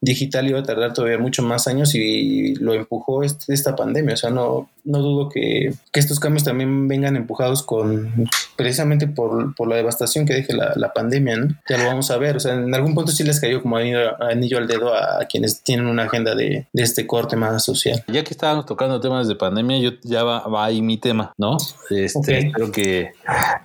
digital 0.00 0.48
iba 0.48 0.58
a 0.58 0.64
tardar 0.64 0.92
todavía 0.92 1.18
mucho 1.18 1.42
más 1.42 1.66
años 1.66 1.94
y 1.94 2.54
lo 2.56 2.74
empujó 2.74 3.22
este, 3.22 3.54
esta 3.54 3.74
pandemia. 3.74 4.14
O 4.14 4.16
sea, 4.16 4.30
no, 4.30 4.68
no 4.84 4.98
dudo 4.98 5.28
que, 5.28 5.72
estos 5.92 6.20
cambios 6.20 6.44
también 6.44 6.88
vengan 6.88 7.16
empujados 7.16 7.62
con 7.62 8.28
precisamente 8.56 9.06
por, 9.06 9.54
la 9.66 9.76
devastación 9.76 10.26
que 10.26 10.34
deje 10.34 10.52
la, 10.54 10.92
pandemia, 10.92 11.36
¿no? 11.36 11.48
Ya 11.68 11.78
lo 11.78 11.86
vamos 11.86 12.10
a 12.10 12.18
ver. 12.18 12.36
O 12.36 12.40
sea, 12.40 12.54
en 12.54 12.74
algún 12.74 12.94
punto 12.94 13.12
sí 13.12 13.24
les 13.24 13.40
cayó 13.40 13.62
como 13.62 13.76
anillo, 13.76 14.58
al 14.58 14.66
dedo 14.66 14.94
a, 14.94 15.24
quienes 15.26 15.62
tienen 15.62 15.86
una 15.86 16.04
agenda 16.04 16.34
de, 16.34 16.66
este 16.74 17.06
corte 17.06 17.36
más 17.36 17.64
social. 17.64 18.04
Ya 18.08 18.24
que 18.24 18.30
estábamos 18.30 18.66
tocando 18.66 19.00
temas 19.00 19.28
de 19.28 19.36
pandemia, 19.36 19.78
yo 19.78 19.92
ya 20.02 20.24
va, 20.24 20.64
ahí 20.64 20.82
mi 20.82 20.98
tema, 20.98 21.32
¿no? 21.38 21.56
Este, 21.90 22.50
Creo 22.52 22.72
que, 22.72 23.12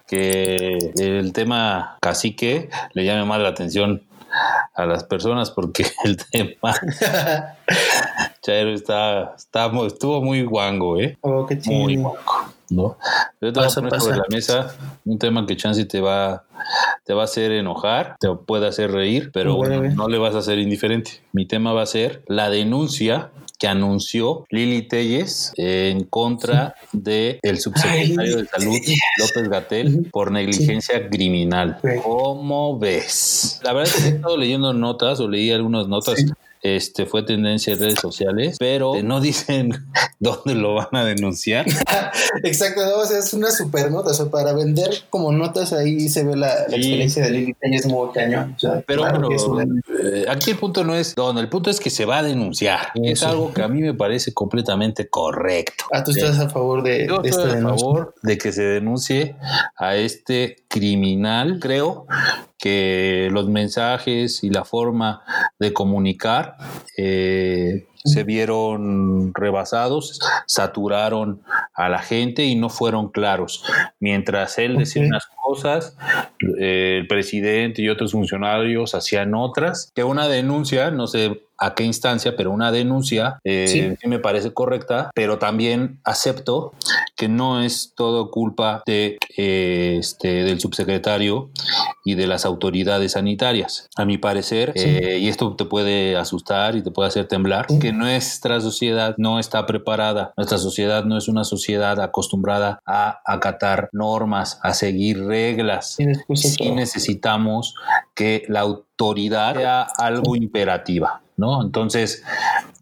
que 0.07 0.77
el 0.97 1.33
tema 1.33 1.96
cacique 1.99 2.69
le 2.93 3.05
llame 3.05 3.25
más 3.25 3.39
la 3.41 3.49
atención 3.49 4.03
a 4.73 4.85
las 4.85 5.03
personas 5.03 5.51
porque 5.51 5.85
el 6.03 6.17
tema 6.17 6.73
Chairo 8.41 8.71
está, 8.71 9.35
está, 9.35 9.71
estuvo 9.85 10.21
muy 10.21 10.43
guango, 10.43 10.99
¿eh? 10.99 11.17
Oh, 11.21 11.45
qué 11.45 11.59
muy 11.65 11.97
guango, 11.97 12.21
¿no? 12.69 12.97
Yo 13.41 13.51
te 13.51 13.59
voy 13.59 13.69
a 13.69 13.73
poner 13.73 14.01
sobre 14.01 14.17
la 14.17 14.25
mesa 14.29 14.75
un 15.05 15.19
tema 15.19 15.45
que 15.45 15.57
chance 15.57 15.83
te 15.85 15.99
va, 15.99 16.45
te 17.03 17.13
va 17.13 17.23
a 17.23 17.25
hacer 17.25 17.51
enojar, 17.51 18.15
te 18.19 18.29
puede 18.35 18.67
hacer 18.67 18.91
reír, 18.91 19.31
pero 19.33 19.61
no 19.63 20.07
le 20.07 20.17
vas 20.17 20.35
a 20.35 20.39
hacer 20.39 20.59
indiferente. 20.59 21.21
Mi 21.33 21.45
tema 21.45 21.73
va 21.73 21.81
a 21.81 21.87
ser 21.87 22.23
la 22.27 22.49
denuncia 22.49 23.31
que 23.57 23.67
anunció 23.67 24.45
Lili 24.49 24.83
Telles 24.83 25.53
en 25.57 26.03
contra 26.03 26.75
del 26.91 27.39
el 27.41 27.59
subsecretario 27.59 28.37
de 28.37 28.45
Salud 28.47 28.77
López 29.19 29.49
Gatel 29.49 30.09
por 30.11 30.31
negligencia 30.31 31.09
criminal. 31.09 31.79
¿Cómo 32.03 32.77
ves? 32.77 33.59
La 33.63 33.73
verdad 33.73 33.93
es 33.93 34.03
que 34.03 34.09
he 34.09 34.15
estado 34.15 34.37
leyendo 34.37 34.73
notas 34.73 35.19
o 35.19 35.27
leí 35.27 35.51
algunas 35.51 35.87
notas 35.87 36.23
este 36.61 37.05
fue 37.05 37.23
tendencia 37.23 37.73
en 37.73 37.79
redes 37.79 37.99
sociales, 37.99 38.57
pero 38.59 39.01
no 39.03 39.21
dicen 39.21 39.71
dónde 40.19 40.55
lo 40.55 40.73
van 40.73 40.89
a 40.93 41.05
denunciar. 41.05 41.65
Exacto, 42.43 42.85
no, 42.85 42.97
o 43.01 43.05
sea, 43.05 43.19
es 43.19 43.33
una 43.33 43.51
super 43.51 43.91
nota, 43.91 44.11
o 44.11 44.13
sea, 44.13 44.25
para 44.27 44.53
vender 44.53 44.89
como 45.09 45.31
notas 45.31 45.71
ahí 45.73 46.09
se 46.09 46.23
ve 46.23 46.35
la, 46.35 46.63
experiencia 46.63 47.23
de 47.23 47.31
Lili 47.31 47.55
es 47.61 47.85
muy 47.85 48.09
cañón. 48.11 48.55
pero 48.85 49.03
bueno, 49.03 49.29
eh, 50.03 50.25
aquí 50.29 50.51
el 50.51 50.57
punto 50.57 50.83
no 50.83 50.95
es 50.95 51.15
donde, 51.15 51.41
el 51.41 51.49
punto 51.49 51.69
es 51.69 51.79
que 51.79 51.89
se 51.89 52.05
va 52.05 52.19
a 52.19 52.23
denunciar. 52.23 52.91
Es 52.95 53.23
algo 53.23 53.53
que 53.53 53.61
a 53.61 53.67
mí 53.67 53.81
me 53.81 53.93
parece 53.93 54.33
completamente 54.33 55.09
correcto. 55.09 55.85
Ah, 55.91 56.03
tú 56.03 56.11
estás 56.11 56.39
a 56.39 56.49
favor 56.49 56.83
de, 56.83 57.07
Yo 57.07 57.21
estoy 57.23 57.51
a 57.51 57.61
favor 57.61 58.15
de 58.21 58.37
que 58.37 58.51
se 58.51 58.63
denuncie 58.63 59.35
a 59.77 59.95
este 59.95 60.63
criminal, 60.67 61.59
creo 61.59 62.07
que 62.57 63.29
los 63.31 63.47
mensajes 63.49 64.43
y 64.43 64.49
la 64.49 64.65
forma 64.65 65.21
de 65.59 65.73
comunicar 65.73 66.57
eh, 66.97 67.87
se 68.07 68.23
vieron 68.23 69.33
rebasados, 69.33 70.19
saturaron 70.45 71.41
a 71.73 71.89
la 71.89 71.99
gente 71.99 72.43
y 72.45 72.55
no 72.55 72.69
fueron 72.69 73.09
claros. 73.09 73.63
Mientras 73.99 74.57
él 74.57 74.77
decía 74.77 75.03
unas 75.03 75.27
cosas, 75.43 75.95
eh, 76.59 76.97
el 77.01 77.07
presidente 77.07 77.81
y 77.81 77.89
otros 77.89 78.11
funcionarios 78.11 78.95
hacían 78.95 79.35
otras, 79.35 79.91
que 79.95 80.03
una 80.03 80.27
denuncia, 80.27 80.91
no 80.91 81.07
sé 81.07 81.41
a 81.57 81.73
qué 81.73 81.83
instancia, 81.83 82.35
pero 82.35 82.51
una 82.51 82.71
denuncia 82.71 83.39
eh, 83.43 83.97
sí. 83.99 84.07
me 84.07 84.19
parece 84.19 84.53
correcta, 84.53 85.09
pero 85.15 85.39
también 85.39 85.99
acepto 86.03 86.73
que 87.15 87.27
no 87.27 87.61
es 87.61 87.93
todo 87.95 88.29
culpa 88.29 88.83
de, 88.85 89.17
eh, 89.37 89.97
este, 89.99 90.43
del 90.43 90.59
subsecretario 90.59 91.49
y 92.07 92.15
de 92.15 92.25
las 92.25 92.45
autoridades 92.45 93.11
sanitarias. 93.11 93.89
A 93.97 94.05
mi 94.05 94.17
parecer, 94.17 94.71
eh, 94.75 95.17
y 95.19 95.27
esto 95.27 95.57
te 95.57 95.65
puede 95.65 96.15
asustar 96.15 96.77
y 96.77 96.81
te 96.81 96.89
puede 96.89 97.09
hacer 97.09 97.27
temblar, 97.27 97.67
que 97.81 97.91
nuestra 97.91 98.61
sociedad 98.61 99.13
no 99.17 99.39
está 99.39 99.65
preparada. 99.65 100.31
Nuestra 100.37 100.57
sociedad 100.57 101.03
no 101.03 101.17
es 101.17 101.27
una 101.27 101.43
sociedad 101.43 101.99
acostumbrada 101.99 102.79
a 102.85 103.19
acatar 103.25 103.89
normas, 103.91 104.57
a 104.63 104.73
seguir 104.73 105.25
reglas. 105.25 105.97
Sí 106.33 106.71
necesitamos 106.71 107.75
que 108.15 108.43
la 108.47 108.61
autoridad 108.61 109.55
sea 109.55 109.81
algo 109.97 110.37
imperativa. 110.37 111.21
¿No? 111.37 111.61
Entonces, 111.61 112.23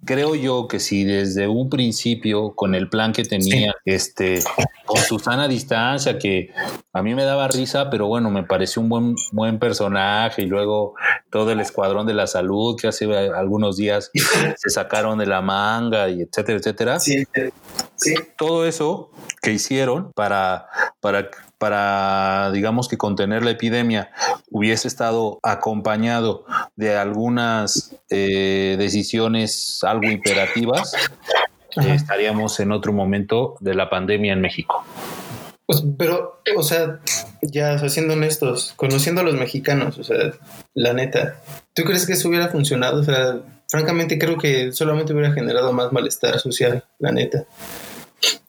creo 0.05 0.33
yo 0.35 0.67
que 0.67 0.79
si 0.79 1.03
desde 1.03 1.47
un 1.47 1.69
principio, 1.69 2.55
con 2.55 2.73
el 2.73 2.89
plan 2.89 3.11
que 3.11 3.23
tenía, 3.23 3.73
este, 3.83 4.41
con 4.85 5.01
Susana 5.01 5.47
Distancia, 5.47 6.17
que 6.17 6.51
a 6.93 7.03
mí 7.03 7.13
me 7.13 7.23
daba 7.23 7.47
risa, 7.49 7.89
pero 7.89 8.07
bueno, 8.07 8.31
me 8.31 8.43
pareció 8.43 8.81
un 8.81 8.89
buen, 8.89 9.15
buen 9.33 9.59
personaje, 9.59 10.43
y 10.43 10.45
luego 10.45 10.93
todo 11.29 11.51
el 11.51 11.59
escuadrón 11.59 12.07
de 12.07 12.13
la 12.13 12.27
salud 12.27 12.77
que 12.79 12.87
hace 12.87 13.05
algunos 13.13 13.75
días 13.75 14.09
se 14.13 14.69
sacaron 14.69 15.17
de 15.17 15.25
la 15.25 15.41
manga, 15.41 16.09
y 16.09 16.21
etcétera, 16.21 16.59
etcétera. 16.59 16.99
Sí, 16.99 17.23
sí. 17.95 18.13
Todo 18.37 18.65
eso 18.65 19.11
que 19.41 19.51
hicieron 19.51 20.13
para, 20.13 20.67
para 21.01 21.29
para, 21.57 22.51
digamos 22.51 22.87
que 22.87 22.97
contener 22.97 23.43
la 23.43 23.51
epidemia 23.51 24.11
hubiese 24.51 24.87
estado 24.87 25.39
acompañado 25.41 26.45
de 26.75 26.95
algunas 26.95 27.95
eh, 28.09 28.75
decisiones 28.77 29.79
algo 29.83 30.09
imperativas, 30.09 30.93
estaríamos 31.77 32.59
en 32.59 32.71
otro 32.71 32.93
momento 32.93 33.55
de 33.59 33.75
la 33.75 33.89
pandemia 33.89 34.33
en 34.33 34.41
México. 34.41 34.85
Pues, 35.65 35.83
pero, 35.97 36.41
o 36.55 36.63
sea, 36.63 36.99
ya 37.41 37.89
siendo 37.89 38.13
honestos, 38.13 38.73
conociendo 38.75 39.21
a 39.21 39.23
los 39.23 39.35
mexicanos, 39.35 39.97
o 39.97 40.03
sea, 40.03 40.31
la 40.75 40.93
neta, 40.93 41.41
¿tú 41.73 41.83
crees 41.83 42.05
que 42.05 42.13
eso 42.13 42.29
hubiera 42.29 42.49
funcionado? 42.49 43.01
O 43.01 43.03
sea, 43.03 43.39
francamente 43.67 44.19
creo 44.19 44.37
que 44.37 44.71
solamente 44.71 45.13
hubiera 45.13 45.33
generado 45.33 45.73
más 45.73 45.91
malestar 45.91 46.39
social, 46.39 46.83
la 46.99 47.11
neta 47.11 47.45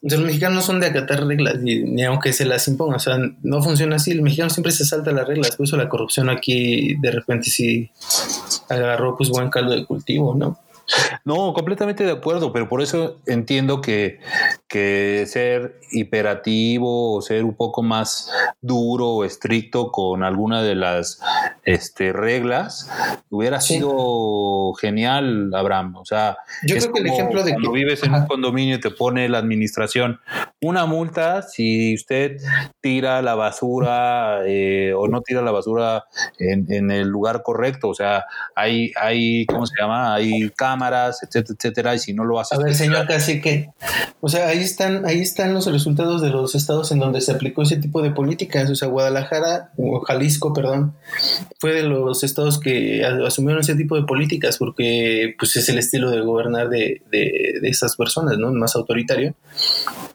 los 0.02 0.20
mexicanos 0.20 0.56
no 0.56 0.62
son 0.62 0.80
de 0.80 0.86
acatar 0.86 1.26
reglas, 1.26 1.58
ni, 1.60 2.02
aunque 2.04 2.32
se 2.32 2.44
las 2.44 2.68
imponga, 2.68 2.96
o 2.96 3.00
sea, 3.00 3.18
no 3.42 3.62
funciona 3.62 3.96
así. 3.96 4.12
El 4.12 4.22
mexicano 4.22 4.50
siempre 4.50 4.72
se 4.72 4.84
salta 4.84 5.12
las 5.12 5.26
reglas, 5.26 5.56
por 5.56 5.66
eso 5.66 5.76
la 5.76 5.88
corrupción 5.88 6.30
aquí 6.30 6.94
de 7.00 7.10
repente 7.10 7.50
sí 7.50 7.90
agarró 8.68 9.16
pues 9.16 9.30
buen 9.30 9.50
caldo 9.50 9.72
de 9.74 9.84
cultivo, 9.84 10.34
¿no? 10.34 10.58
No, 11.24 11.52
completamente 11.52 12.04
de 12.04 12.12
acuerdo, 12.12 12.52
pero 12.52 12.68
por 12.68 12.82
eso 12.82 13.20
entiendo 13.26 13.80
que, 13.80 14.20
que 14.68 15.24
ser 15.26 15.80
hiperativo 15.90 17.16
o 17.16 17.22
ser 17.22 17.44
un 17.44 17.54
poco 17.54 17.82
más 17.82 18.30
duro 18.60 19.08
o 19.08 19.24
estricto 19.24 19.90
con 19.90 20.22
alguna 20.22 20.62
de 20.62 20.74
las 20.74 21.20
este, 21.64 22.12
reglas 22.12 22.90
hubiera 23.30 23.60
sido 23.60 24.72
genial, 24.74 25.52
Abraham. 25.54 25.96
O 25.96 26.04
sea, 26.04 26.36
yo 26.64 26.76
creo 26.76 26.92
que 26.92 27.00
el 27.00 27.06
ejemplo 27.06 27.42
de 27.42 27.52
cuando 27.52 27.72
vives 27.72 28.02
en 28.02 28.14
un 28.14 28.26
condominio 28.26 28.76
y 28.76 28.80
te 28.80 28.90
pone 28.90 29.28
la 29.28 29.38
administración 29.38 30.20
una 30.62 30.86
multa 30.86 31.42
si 31.42 31.94
usted 31.94 32.38
tira 32.80 33.22
la 33.22 33.34
basura 33.34 34.40
eh, 34.46 34.92
o 34.96 35.06
no 35.08 35.20
tira 35.20 35.42
la 35.42 35.50
basura 35.50 36.04
en, 36.38 36.72
en, 36.72 36.90
el 36.90 37.08
lugar 37.08 37.42
correcto. 37.42 37.88
O 37.88 37.94
sea, 37.94 38.24
hay, 38.54 38.92
hay, 39.00 39.46
¿cómo 39.46 39.66
se 39.66 39.74
llama? 39.80 40.14
Hay 40.14 40.50
cámaras, 40.50 40.75
etcétera, 40.76 41.54
etcétera. 41.56 41.94
Y 41.94 41.98
si 41.98 42.12
no 42.12 42.24
lo 42.24 42.40
hace. 42.40 42.54
A 42.54 42.58
ver, 42.58 42.68
pues, 42.68 42.78
señor, 42.78 43.06
casi 43.06 43.40
que, 43.40 43.70
o 44.20 44.28
sea, 44.28 44.48
ahí 44.48 44.58
están, 44.58 45.06
ahí 45.06 45.20
están 45.20 45.54
los 45.54 45.66
resultados 45.66 46.22
de 46.22 46.30
los 46.30 46.54
estados 46.54 46.92
en 46.92 46.98
donde 46.98 47.20
se 47.20 47.32
aplicó 47.32 47.62
ese 47.62 47.76
tipo 47.76 48.02
de 48.02 48.10
políticas. 48.10 48.70
O 48.70 48.74
sea, 48.74 48.88
Guadalajara, 48.88 49.72
o 49.76 50.00
Jalisco, 50.00 50.52
perdón, 50.52 50.94
fue 51.58 51.72
de 51.72 51.82
los 51.82 52.24
estados 52.24 52.60
que 52.60 53.04
asumieron 53.04 53.60
ese 53.60 53.74
tipo 53.74 53.96
de 53.96 54.02
políticas 54.02 54.58
porque 54.58 55.34
pues 55.38 55.56
es 55.56 55.68
el 55.68 55.78
estilo 55.78 56.10
de 56.10 56.20
gobernar 56.20 56.68
de, 56.68 57.02
de, 57.10 57.58
de 57.60 57.68
esas 57.68 57.96
personas, 57.96 58.38
¿no? 58.38 58.52
Más 58.52 58.76
autoritario. 58.76 59.34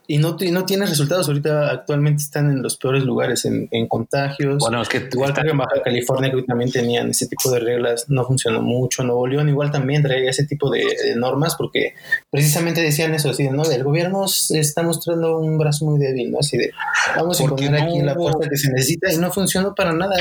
y 0.06 0.18
no, 0.18 0.36
no 0.50 0.64
tiene 0.64 0.86
resultados. 0.86 1.28
Ahorita 1.28 1.70
actualmente 1.70 2.22
están 2.22 2.50
en 2.50 2.62
los 2.62 2.76
peores 2.76 3.04
lugares 3.04 3.44
en, 3.44 3.68
contagios. 3.88 4.58
Bueno, 4.58 4.82
es 4.82 4.88
que 4.88 5.08
igual 5.12 5.32
que 5.32 5.40
en 5.40 5.56
Baja 5.56 5.82
California 5.84 6.30
que 6.30 6.42
también 6.42 6.70
tenían 6.70 7.10
ese 7.10 7.26
tipo 7.26 7.50
de 7.50 7.60
reglas, 7.60 8.06
no 8.08 8.24
funcionó 8.24 8.62
mucho. 8.62 9.02
Nuevo 9.02 9.26
León 9.26 9.48
igual 9.48 9.70
también 9.70 10.02
traía 10.02 10.30
ese 10.30 10.46
tipo 10.52 10.70
de, 10.70 10.84
normas 11.16 11.56
porque 11.56 11.94
precisamente 12.30 12.80
decían 12.80 13.14
eso, 13.14 13.30
así 13.30 13.48
¿no? 13.48 13.62
El 13.64 13.84
gobierno 13.84 14.24
está 14.24 14.82
mostrando 14.82 15.38
un 15.38 15.58
brazo 15.58 15.86
muy 15.86 15.98
débil, 15.98 16.30
¿no? 16.30 16.38
Así 16.40 16.56
de, 16.56 16.70
vamos 17.16 17.40
a 17.40 17.44
poner 17.46 17.74
aquí 17.74 18.00
la 18.02 18.14
fuerza 18.14 18.48
que 18.48 18.56
se 18.56 18.70
necesita 18.70 19.12
y 19.12 19.16
no 19.16 19.32
funcionó 19.32 19.74
para 19.74 19.92
nada. 19.92 20.16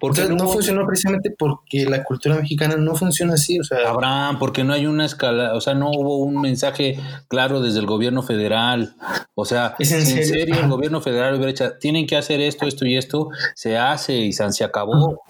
Porque 0.00 0.22
no, 0.28 0.48
funcionó 0.48 0.86
precisamente 0.86 1.34
porque 1.36 1.84
la 1.84 2.04
cultura 2.04 2.36
mexicana 2.36 2.76
no 2.76 2.94
funciona 2.94 3.34
así, 3.34 3.58
o 3.58 3.64
sea. 3.64 3.88
Abraham, 3.88 4.38
porque 4.38 4.64
no 4.64 4.72
hay 4.72 4.86
una 4.86 5.04
escala, 5.04 5.54
o 5.54 5.60
sea, 5.60 5.74
no 5.74 5.90
hubo 5.90 6.18
un 6.18 6.40
mensaje 6.40 6.98
claro 7.28 7.60
desde 7.60 7.80
el 7.80 7.86
gobierno 7.86 8.22
federal. 8.22 8.94
O 9.34 9.44
sea, 9.44 9.74
en, 9.78 9.86
serio? 9.86 10.56
el 10.60 10.68
gobierno 10.68 11.00
federal 11.00 11.34
hubiera 11.34 11.52
dicho, 11.52 11.72
tienen 11.80 12.06
que 12.06 12.16
hacer 12.16 12.40
esto, 12.40 12.66
esto 12.66 12.86
y 12.86 12.96
esto, 12.96 13.28
se 13.54 13.76
hace 13.76 14.14
y 14.14 14.32
se 14.32 14.64
acabó. 14.64 15.22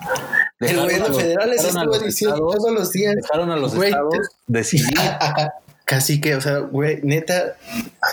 el 0.61 0.77
gobierno 0.77 1.15
federal 1.15 1.51
les 1.51 1.65
estuvo 1.65 1.99
diciendo 1.99 2.37
todos 2.37 2.73
los 2.73 2.93
días. 2.93 3.15
Dejaron 3.17 3.51
a 3.51 3.57
los 3.57 3.75
estados 3.75 4.28
decidir. 4.47 4.95
Casi 5.85 6.21
que, 6.21 6.35
o 6.35 6.41
sea, 6.43 6.59
güey, 6.59 7.01
neta, 7.03 7.57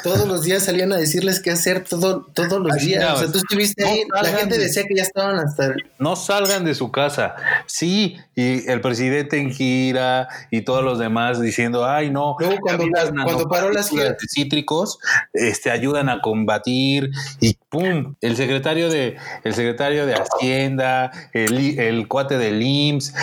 todos 0.01 0.25
los 0.29 0.43
días 0.43 0.63
salían 0.63 0.93
a 0.93 0.95
decirles 0.95 1.41
qué 1.41 1.51
hacer 1.51 1.83
todo, 1.83 2.25
todos 2.33 2.61
los 2.61 2.77
días. 2.77 3.03
o 3.13 3.17
sea, 3.17 3.29
tú 3.29 3.39
estuviste 3.39 3.85
ahí, 3.85 4.03
la 4.13 4.29
gente 4.29 4.57
decía 4.57 4.83
que 4.87 4.95
ya 4.95 5.03
estaban 5.03 5.35
hasta. 5.39 5.75
No 5.99 6.15
salgan 6.15 6.63
de 6.63 6.73
su 6.73 6.89
casa. 6.89 7.35
Sí, 7.65 8.17
y 8.35 8.69
el 8.69 8.81
presidente 8.81 9.39
en 9.39 9.51
gira 9.51 10.27
y 10.51 10.61
todos 10.61 10.83
los 10.83 10.99
demás 10.99 11.41
diciendo, 11.41 11.85
ay, 11.85 12.11
no. 12.11 12.35
Luego, 12.39 12.57
cuando, 12.61 12.85
cuando 13.23 13.47
paró 13.47 13.71
las 13.71 13.91
cítricos, 14.29 14.99
este, 15.33 15.71
ayudan 15.71 16.09
a 16.09 16.21
combatir 16.21 17.11
y 17.39 17.57
pum, 17.69 18.15
el 18.21 18.35
secretario 18.35 18.89
de, 18.89 19.15
el 19.43 19.53
secretario 19.53 20.05
de 20.05 20.15
Hacienda, 20.15 21.11
el, 21.33 21.79
el 21.79 22.07
cuate 22.07 22.37
del 22.37 22.61
IMSS, 22.61 23.13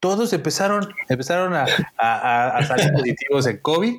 todos 0.00 0.32
empezaron, 0.32 0.88
empezaron 1.08 1.54
a, 1.54 1.66
a, 1.98 2.66
salir 2.66 2.92
positivos 2.96 3.46
en 3.46 3.58
COVID 3.58 3.94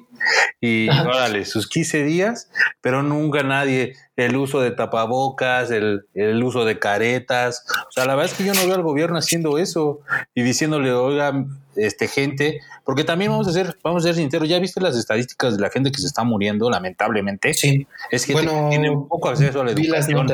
y 0.61 0.89
órale, 1.07 1.45
sus 1.45 1.67
15 1.67 2.03
días, 2.03 2.49
pero 2.81 3.03
nunca 3.03 3.43
nadie, 3.43 3.95
el 4.15 4.35
uso 4.35 4.61
de 4.61 4.71
tapabocas, 4.71 5.71
el, 5.71 6.05
el, 6.13 6.43
uso 6.43 6.65
de 6.65 6.79
caretas, 6.79 7.65
o 7.87 7.91
sea, 7.91 8.05
la 8.05 8.15
verdad 8.15 8.31
es 8.31 8.37
que 8.37 8.45
yo 8.45 8.53
no 8.53 8.65
veo 8.65 8.75
al 8.75 8.83
gobierno 8.83 9.17
haciendo 9.17 9.57
eso 9.57 10.01
y 10.35 10.43
diciéndole, 10.43 10.91
oiga, 10.91 11.45
este 11.75 12.07
gente, 12.07 12.59
porque 12.83 13.03
también 13.03 13.31
vamos 13.31 13.47
a 13.47 13.51
ser, 13.51 13.77
vamos 13.83 14.03
a 14.03 14.07
ser 14.07 14.15
sinceros, 14.15 14.47
ya 14.47 14.59
viste 14.59 14.81
las 14.81 14.95
estadísticas 14.95 15.55
de 15.55 15.61
la 15.61 15.69
gente 15.69 15.91
que 15.91 15.99
se 15.99 16.07
está 16.07 16.23
muriendo, 16.23 16.69
lamentablemente. 16.69 17.53
Sí. 17.53 17.87
Es 18.11 18.25
que 18.25 18.33
tiene 18.33 18.89
un 18.89 19.07
poco 19.07 19.29
acceso 19.29 19.61
a 19.61 19.65
la 19.65 19.71
educación. 19.71 20.27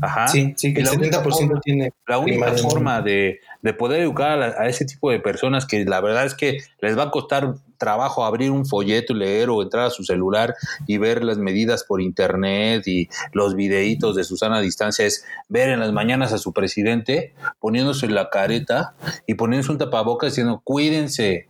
Ajá. 0.00 0.28
Sí, 0.28 0.54
sí, 0.56 0.74
que 0.74 0.80
el 0.80 0.88
70% 0.88 1.60
tiene. 1.62 1.92
La 2.06 2.18
única 2.18 2.52
forma 2.52 3.00
de, 3.02 3.40
de 3.64 3.72
poder 3.72 4.02
educar 4.02 4.42
a, 4.42 4.68
ese 4.68 4.84
tipo 4.84 5.10
de 5.10 5.20
personas 5.20 5.64
que 5.64 5.86
la 5.86 6.02
verdad 6.02 6.26
es 6.26 6.34
que 6.34 6.58
les 6.80 6.98
va 6.98 7.04
a 7.04 7.10
costar 7.10 7.54
trabajo 7.78 8.24
abrir 8.24 8.50
un 8.50 8.66
folleto 8.66 9.14
y 9.14 9.16
leer 9.16 9.48
o 9.48 9.62
entrar 9.62 9.86
a 9.86 9.90
su 9.90 10.04
celular 10.04 10.54
y 10.86 10.98
ver 10.98 11.24
las 11.24 11.38
medidas 11.38 11.82
por 11.84 12.02
internet 12.02 12.86
y 12.86 13.08
los 13.32 13.54
videitos 13.54 14.16
de 14.16 14.24
Susana 14.24 14.58
a 14.58 14.60
distancia 14.60 15.06
es 15.06 15.24
ver 15.48 15.70
en 15.70 15.80
las 15.80 15.92
mañanas 15.92 16.32
a 16.32 16.38
su 16.38 16.52
presidente 16.52 17.32
poniéndose 17.58 18.06
la 18.08 18.28
careta 18.28 18.94
y 19.26 19.34
poniéndose 19.34 19.72
un 19.72 19.78
tapabocas 19.78 20.34
diciendo 20.44 20.60
cuídense, 20.64 21.48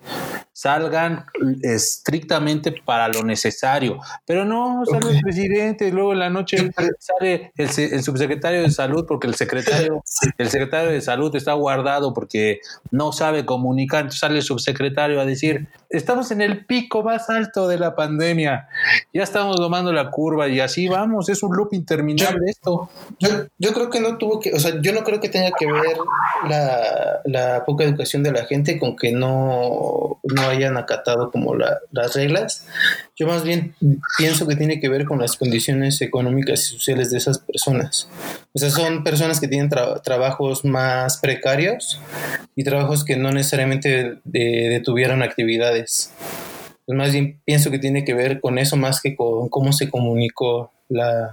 salgan 0.53 1.27
estrictamente 1.63 2.73
para 2.85 3.09
lo 3.09 3.23
necesario. 3.25 3.99
Pero 4.25 4.45
no 4.45 4.83
sale 4.87 5.17
el 5.17 5.21
presidente, 5.21 5.91
luego 5.91 6.13
en 6.13 6.21
la 6.21 6.31
noche 6.31 6.71
sale 6.99 7.53
el, 7.57 7.69
el, 7.77 8.03
subsecretario 8.03 8.63
de 8.63 8.71
salud 8.71 9.05
porque 9.07 9.27
el 9.27 9.35
secretario, 9.35 10.03
el 10.39 10.49
secretario 10.49 10.91
de 10.91 11.01
salud 11.01 11.35
está 11.35 11.53
guardado 11.55 12.15
porque 12.15 12.61
no 12.91 13.13
sabe 13.13 13.45
comunicar. 13.45 14.01
Entonces 14.01 14.21
sale 14.21 14.37
el 14.37 14.43
subsecretario 14.43 15.21
a 15.21 15.27
decir, 15.27 15.69
estamos 15.97 16.31
en 16.31 16.41
el 16.41 16.67
pico 16.67 17.03
más 17.03 17.31
alto 17.31 17.69
de 17.69 17.79
la 17.79 17.95
pandemia, 17.95 18.69
ya 19.13 19.23
estamos 19.23 19.57
tomando 19.57 19.93
la 19.93 20.11
curva 20.11 20.49
y 20.49 20.61
así 20.61 20.89
vamos, 20.89 21.29
es 21.29 21.43
un 21.43 21.57
loop 21.57 21.73
interminable 21.73 22.51
esto. 22.51 22.91
Yo, 23.19 23.29
yo 23.59 23.73
creo 23.73 23.91
que 23.91 24.01
no 24.01 24.19
tuvo 24.19 24.41
que, 24.41 24.53
o 24.53 24.61
sea, 24.61 24.81
yo 24.81 24.93
no 24.93 25.05
creo 25.05 25.21
que 25.21 25.29
tenga 25.29 25.51
que 25.59 25.67
ver 25.67 25.97
la, 26.49 27.21
la 27.25 27.65
poca 27.65 27.85
educación 27.85 28.23
de 28.23 28.33
la 28.33 28.45
gente 28.45 28.79
con 28.79 28.97
que 28.97 29.13
no, 29.13 30.21
no 30.23 30.43
hayan 30.43 30.77
acatado 30.77 31.31
como 31.31 31.55
las 31.55 32.15
reglas. 32.15 32.67
Yo 33.17 33.27
más 33.29 33.45
bien 33.45 33.75
pienso 34.19 34.47
que 34.47 34.57
tiene 34.57 34.81
que 34.81 34.89
ver 34.89 35.05
con 35.05 35.21
las 35.21 35.37
condiciones 35.37 36.01
económicas 36.01 36.61
y 36.61 36.75
sociales 36.75 37.11
de 37.11 37.19
esas 37.19 37.39
personas. 37.39 38.09
O 38.53 38.59
sea, 38.59 38.71
son 38.71 39.05
personas 39.05 39.41
que 39.41 39.49
tienen 39.49 39.69
trabajos 39.69 40.65
más 40.65 41.19
precarios 41.19 42.01
y 42.57 42.65
trabajos 42.65 43.05
que 43.05 43.17
no 43.17 43.31
necesariamente 43.31 44.19
detuvieron 44.25 45.23
actividades. 45.23 45.84
Pues 46.87 46.99
más 46.99 47.13
bien 47.13 47.41
pienso 47.45 47.71
que 47.71 47.79
tiene 47.79 48.05
que 48.05 48.15
ver 48.15 48.41
con 48.41 48.59
eso 48.59 48.77
más 48.77 49.01
que 49.01 49.17
con 49.17 49.49
cómo 49.49 49.73
se 49.73 49.89
comunicó 49.89 50.71
la, 50.89 51.33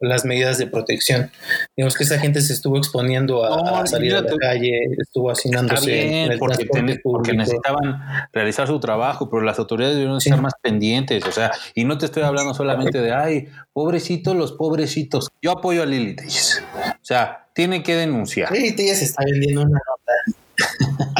las 0.00 0.24
medidas 0.24 0.58
de 0.58 0.66
protección. 0.66 1.30
Digamos 1.76 1.96
que 1.96 2.04
esa 2.04 2.18
gente 2.18 2.40
se 2.42 2.52
estuvo 2.52 2.76
exponiendo 2.76 3.44
a, 3.44 3.86
salir 3.86 4.14
a 4.14 4.20
la 4.20 4.36
calle, 4.36 4.78
estuvo 4.98 5.30
hacinándose. 5.30 6.28
porque, 6.38 7.00
porque, 7.02 7.32
necesitaban 7.32 8.00
realizar 8.32 8.66
su 8.66 8.78
trabajo, 8.78 9.30
pero 9.30 9.42
las 9.42 9.58
autoridades 9.58 9.96
debieron 9.96 10.18
estar 10.18 10.40
más 10.40 10.54
pendientes. 10.62 11.24
O 11.26 11.32
sea, 11.32 11.50
y 11.74 11.84
no 11.84 11.98
te 11.98 12.06
estoy 12.06 12.22
hablando 12.22 12.54
solamente 12.54 13.00
de, 13.00 13.12
ay, 13.12 13.48
pobrecitos 13.72 14.36
los 14.36 14.52
pobrecitos. 14.52 15.28
Yo 15.42 15.52
apoyo 15.52 15.82
a 15.82 15.86
Lili 15.86 16.16
O 16.18 17.04
sea, 17.04 17.48
tiene 17.54 17.82
que 17.82 17.94
denunciar. 17.96 18.52
Lili 18.52 18.76
se 18.76 19.04
está 19.04 19.24
vendiendo 19.24 19.62
una 19.62 19.78
nota 19.78 20.39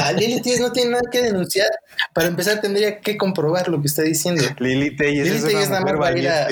a 0.01 0.13
Lili 0.13 0.41
Telles 0.41 0.61
no 0.61 0.73
tiene 0.73 0.91
nada 0.93 1.03
que 1.11 1.23
denunciar. 1.23 1.69
Para 2.15 2.29
empezar, 2.29 2.61
tendría 2.61 3.01
que 3.01 3.17
comprobar 3.17 3.69
lo 3.69 3.81
que 3.81 3.87
está 3.87 4.03
diciendo. 4.03 4.43
Lili 4.59 4.97
Telles, 4.97 5.29
Lili 5.29 5.41
Telles 5.41 5.71
nada 5.71 5.83
más 5.85 6.01
va 6.01 6.09
a 6.09 6.19
ir 6.19 6.29
a. 6.29 6.49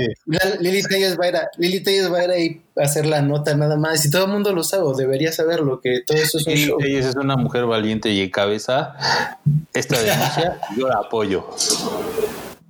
Lili 0.60 0.82
Telles 0.82 1.18
va 1.18 1.24
a 1.24 1.28
ir 1.28 1.36
a. 1.36 1.50
Lili 1.56 1.80
Telles 1.80 2.12
va 2.12 2.18
a 2.18 2.24
ir 2.24 2.30
ahí 2.30 2.60
a 2.76 2.82
hacer 2.82 3.06
la 3.06 3.22
nota 3.22 3.54
nada 3.54 3.76
más. 3.76 4.04
Y 4.04 4.10
todo 4.10 4.24
el 4.26 4.30
mundo 4.30 4.52
lo 4.52 4.62
sabe, 4.62 4.84
o 4.84 4.94
debería 4.94 5.32
saberlo, 5.32 5.80
que 5.80 6.02
todo 6.06 6.18
eso 6.18 6.38
es 6.38 6.46
un 6.46 6.54
Lili 6.54 6.72
Telles 6.78 7.06
es 7.06 7.16
una 7.16 7.36
mujer 7.36 7.66
valiente 7.66 8.10
y 8.10 8.20
en 8.20 8.30
cabeza. 8.30 8.94
Esta 9.72 9.98
denuncia, 10.02 10.58
yo 10.76 10.88
la 10.88 10.96
apoyo. 10.96 11.48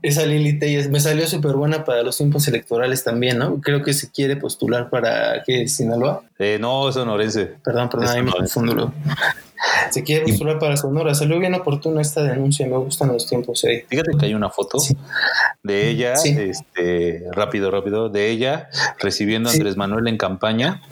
Esa 0.01 0.25
Lili 0.25 0.59
Telles 0.61 0.89
me 0.89 1.01
salió 1.01 1.27
súper 1.27 1.57
buena 1.57 1.85
para 1.85 2.05
los 2.05 2.17
tiempos 2.17 2.47
electorales 2.47 3.03
también, 3.03 3.39
¿no? 3.39 3.61
Creo 3.61 3.83
que 3.83 3.93
se 3.93 4.11
quiere 4.13 4.37
postular 4.37 4.91
para, 4.91 5.43
¿qué? 5.45 5.67
¿Sinaloa? 5.67 6.23
Eh, 6.39 6.59
no, 6.61 6.89
es 6.89 6.95
sonorense. 6.95 7.47
Perdón, 7.65 7.89
perdón, 7.89 8.09
ahí 8.09 8.23
me 8.23 8.31
confundo. 8.31 8.93
Se 9.91 10.03
quiere 10.03 10.25
postular 10.25 10.59
para 10.59 10.77
Sonora. 10.77 11.15
Salió 11.15 11.39
bien 11.39 11.55
oportuna 11.55 12.01
esta 12.01 12.23
denuncia. 12.23 12.67
Me 12.67 12.77
gustan 12.77 13.09
los 13.09 13.27
tiempos 13.27 13.65
ahí. 13.65 13.83
Fíjate 13.89 14.11
que 14.19 14.27
hay 14.27 14.35
una 14.35 14.51
foto 14.51 14.79
de 15.63 15.89
ella, 15.89 16.15
este, 16.15 17.25
rápido, 17.33 17.71
rápido, 17.71 18.09
de 18.09 18.31
ella 18.31 18.69
recibiendo 18.99 19.49
a 19.49 19.53
Andrés 19.53 19.77
Manuel 19.77 20.09
en 20.09 20.17
campaña 20.17 20.83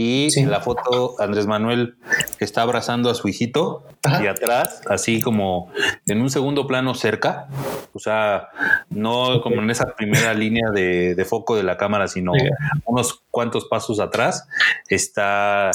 y 0.00 0.28
en 0.38 0.48
la 0.48 0.60
foto 0.60 1.16
Andrés 1.18 1.48
Manuel 1.48 1.96
está 2.38 2.62
abrazando 2.62 3.10
a 3.10 3.16
su 3.16 3.26
hijito 3.26 3.84
y 4.22 4.28
atrás, 4.28 4.80
así 4.88 5.20
como 5.20 5.72
en 6.06 6.20
un 6.20 6.30
segundo 6.30 6.68
plano 6.68 6.94
cerca, 6.94 7.48
o 7.92 7.98
sea, 7.98 8.48
no 8.90 9.40
como 9.42 9.60
en 9.60 9.70
esa 9.70 9.96
primera 9.96 10.34
línea 10.34 10.70
de, 10.70 11.26
foco 11.28 11.56
de 11.56 11.64
la 11.64 11.76
cámara, 11.76 12.06
sino 12.06 12.30
unos 12.84 13.24
cuantos 13.32 13.64
pasos 13.64 13.98
atrás, 13.98 14.46
está 14.88 15.72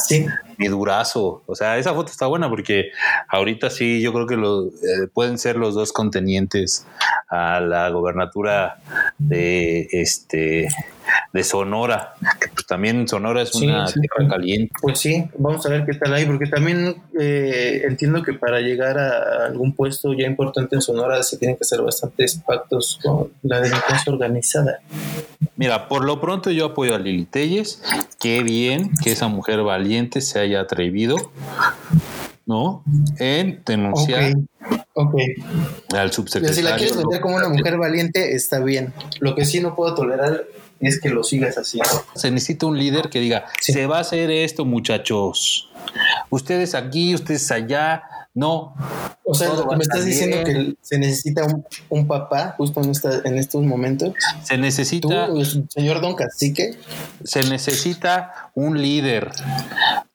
mi 0.58 0.70
durazo. 0.70 1.44
O 1.46 1.56
sea, 1.56 1.78
esa 1.78 1.94
foto 1.94 2.10
está 2.10 2.26
buena 2.26 2.50
porque 2.50 2.92
ahorita 3.28 3.70
sí, 3.70 4.02
yo 4.02 4.14
creo 4.14 4.26
que 4.26 4.38
lo, 4.38 4.68
eh, 4.68 5.08
pueden 5.14 5.38
ser 5.38 5.58
los 5.58 5.76
dos 5.76 5.92
contenientes 5.92 6.88
a 7.28 7.60
la 7.60 7.90
gobernatura 7.90 8.78
de 9.18 9.90
este 9.92 10.70
de 11.34 11.44
Sonora, 11.44 12.14
que 12.40 12.48
pues 12.50 12.66
también 12.66 13.08
Sonora 13.08 13.42
es 13.42 13.54
una 13.56 13.88
caliente. 14.30 14.74
Pues 14.82 15.00
sí, 15.00 15.26
vamos 15.38 15.66
a 15.66 15.70
ver 15.70 15.86
qué 15.86 15.94
tal 15.94 16.14
ahí, 16.14 16.26
porque 16.26 16.48
también 16.48 16.96
eh, 17.20 17.82
entiendo 17.86 18.24
que 18.24 18.34
para 18.34 18.60
llegar 18.62 18.98
a 18.98 19.46
algún 19.46 19.74
puesto 19.74 20.14
ya 20.14 20.26
importante 20.26 20.76
en 20.76 20.82
Sonora 20.82 21.22
se 21.24 21.38
tienen 21.38 21.58
que 21.58 21.64
hacer 21.64 21.82
bastantes 21.82 22.36
pactos 22.36 23.00
con 23.04 23.32
la 23.42 23.60
delincuencia 23.60 24.12
organizada. 24.12 24.80
Mira, 25.56 25.88
por 25.88 26.06
lo 26.06 26.20
pronto 26.20 26.52
yo 26.52 26.66
apoyo 26.66 26.96
a 26.96 27.00
Lili 27.00 27.26
Telles. 27.26 27.82
Qué 28.20 28.44
bien 28.44 28.92
que 29.04 29.12
esa 29.12 29.28
mujer 29.28 29.62
valiente 29.64 30.22
se 30.22 30.40
haya 30.40 30.62
atrevido, 30.62 31.18
¿no? 32.46 32.84
En 33.20 33.62
denunciar 33.66 34.34
al 35.96 36.12
subsecretario. 36.12 36.56
si 36.56 36.62
la 36.62 36.76
quieres 36.76 36.98
vender 36.98 37.22
como 37.22 37.36
una 37.36 37.50
mujer 37.50 37.78
valiente, 37.78 38.36
está 38.36 38.60
bien. 38.60 38.94
Lo 39.20 39.36
que 39.36 39.46
sí 39.46 39.60
no 39.60 39.76
puedo 39.76 39.96
tolerar 39.96 40.46
es 40.88 41.00
que 41.00 41.10
lo 41.10 41.24
sigas 41.24 41.56
haciendo. 41.58 42.06
Se 42.16 42.32
necesita 42.32 42.66
un 42.66 42.78
líder 42.78 43.10
que 43.10 43.20
diga, 43.20 43.46
se 43.60 43.86
va 43.88 43.98
a 43.98 44.02
hacer 44.02 44.32
esto, 44.32 44.66
muchachos. 44.66 45.70
Ustedes 46.30 46.76
aquí, 46.76 47.16
ustedes 47.16 47.50
allá, 47.52 48.04
No. 48.36 48.76
O 49.24 49.36
sea, 49.36 49.54
lo 49.54 49.70
que 49.70 49.76
me 49.76 49.84
estás 49.84 50.06
diciendo 50.06 50.44
que 50.44 50.76
se 50.82 50.98
necesita 50.98 51.46
un, 51.90 52.08
papá 52.08 52.56
justo 52.58 52.82
en, 52.82 52.90
esta, 52.90 53.22
en 53.24 53.38
estos 53.38 53.64
momentos. 53.64 54.14
Se 54.44 54.58
necesita. 54.58 55.30
señor 55.70 56.02
Don 56.02 56.16
Cacique. 56.16 56.78
Se 57.24 57.44
necesita 57.44 58.52
un 58.56 58.82
líder, 58.82 59.32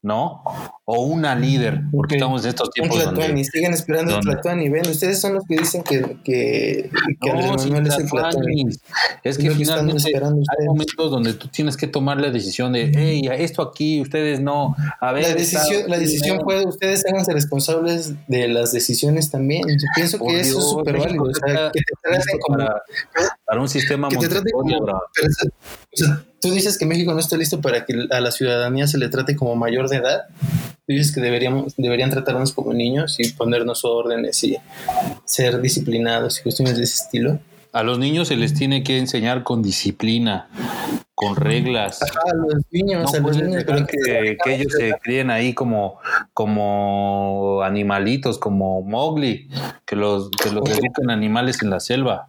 ¿no? 0.02 0.42
O 0.84 1.02
una 1.02 1.34
líder, 1.34 1.82
porque 1.90 2.14
estamos 2.14 2.44
en 2.44 2.50
estos 2.50 2.70
tiempos. 2.70 3.04
Un 3.04 3.14
donde, 3.14 3.44
siguen 3.44 3.72
esperando 3.74 4.16
el 4.16 4.20
Tlatuani. 4.20 4.68
Ven, 4.68 4.88
ustedes 4.88 5.20
son 5.20 5.34
los 5.34 5.44
que 5.44 5.56
dicen 5.56 5.82
que, 5.82 6.18
que, 6.22 6.90
que 7.20 7.32
no, 7.32 7.54
Manuel 7.54 7.86
es 7.86 7.98
el 7.98 8.08
Tlatuani. 8.08 8.64
Es 9.24 9.38
que 9.38 9.50
finalmente 9.50 10.12
hay 10.14 10.66
momentos 10.66 11.10
donde 11.10 11.34
tú 11.34 11.48
tienes 11.48 11.76
que 11.76 11.88
tomar 11.88 12.20
la 12.20 12.30
decisión 12.30 12.72
de, 12.72 12.92
hey, 12.94 13.28
esto 13.32 13.60
aquí, 13.60 14.00
ustedes 14.00 14.40
no. 14.40 14.76
A 15.00 15.12
ver. 15.12 15.24
La 15.24 15.34
decisión, 15.34 15.90
la 15.90 15.98
decisión 15.98 16.38
puede, 16.38 16.66
ustedes 16.66 17.04
háganse 17.06 17.32
responsables 17.32 18.14
de 18.28 18.48
las 18.48 18.72
decisiones 18.72 19.30
también. 19.30 19.62
Yo 19.68 19.86
pienso 19.96 20.18
que 20.18 20.40
eso 20.40 20.58
es 20.58 20.64
súper 20.70 20.98
válido. 20.98 21.24
O 21.24 21.34
sea, 21.34 21.70
que 21.72 21.80
te 21.80 21.92
traten 22.02 22.38
como. 22.40 22.58
Para, 23.44 23.60
un 23.60 23.68
sistema 23.68 24.08
que 24.08 24.16
te 24.16 24.28
traten 24.28 24.52
como, 24.52 24.76
o 24.76 25.00
sea, 25.92 26.22
tú 26.40 26.50
dices 26.50 26.78
que 26.78 26.86
México 26.86 27.12
no 27.12 27.20
está 27.20 27.36
listo 27.36 27.60
para 27.60 27.84
que 27.84 27.94
a 28.10 28.20
la 28.20 28.30
ciudadanía 28.30 28.86
se 28.86 28.98
le 28.98 29.08
trate 29.08 29.36
como 29.36 29.56
mayor 29.56 29.88
de 29.88 29.96
edad. 29.96 30.22
Tú 30.86 30.94
dices 30.94 31.14
que 31.14 31.20
deberíamos, 31.20 31.74
deberían 31.76 32.10
tratarnos 32.10 32.52
como 32.52 32.72
niños 32.72 33.16
y 33.18 33.32
ponernos 33.32 33.84
órdenes 33.84 34.42
y 34.44 34.56
ser 35.24 35.60
disciplinados 35.60 36.38
y 36.38 36.42
cuestiones 36.42 36.76
de 36.76 36.84
ese 36.84 37.02
estilo. 37.04 37.38
A 37.72 37.82
los 37.82 37.98
niños 37.98 38.28
se 38.28 38.36
les 38.36 38.54
tiene 38.54 38.82
que 38.82 38.96
enseñar 38.98 39.42
con 39.42 39.62
disciplina, 39.62 40.48
con 41.14 41.36
reglas. 41.36 42.00
A 42.02 42.34
los 42.34 42.64
niños, 42.70 43.12
a 43.12 43.18
los 43.18 43.36
niños. 43.36 43.64
que, 43.64 44.36
que, 44.42 44.54
ellos 44.54 44.72
se 44.72 44.94
críen 45.02 45.30
ahí 45.30 45.52
como, 45.52 45.98
como 46.32 47.60
animalitos, 47.62 48.38
como 48.38 48.80
Mowgli, 48.80 49.50
que 49.84 49.96
los, 49.96 50.30
que 50.30 50.50
los 50.50 50.66
eduquen 50.70 51.10
animales 51.10 51.62
en 51.62 51.70
la 51.70 51.80
selva. 51.80 52.28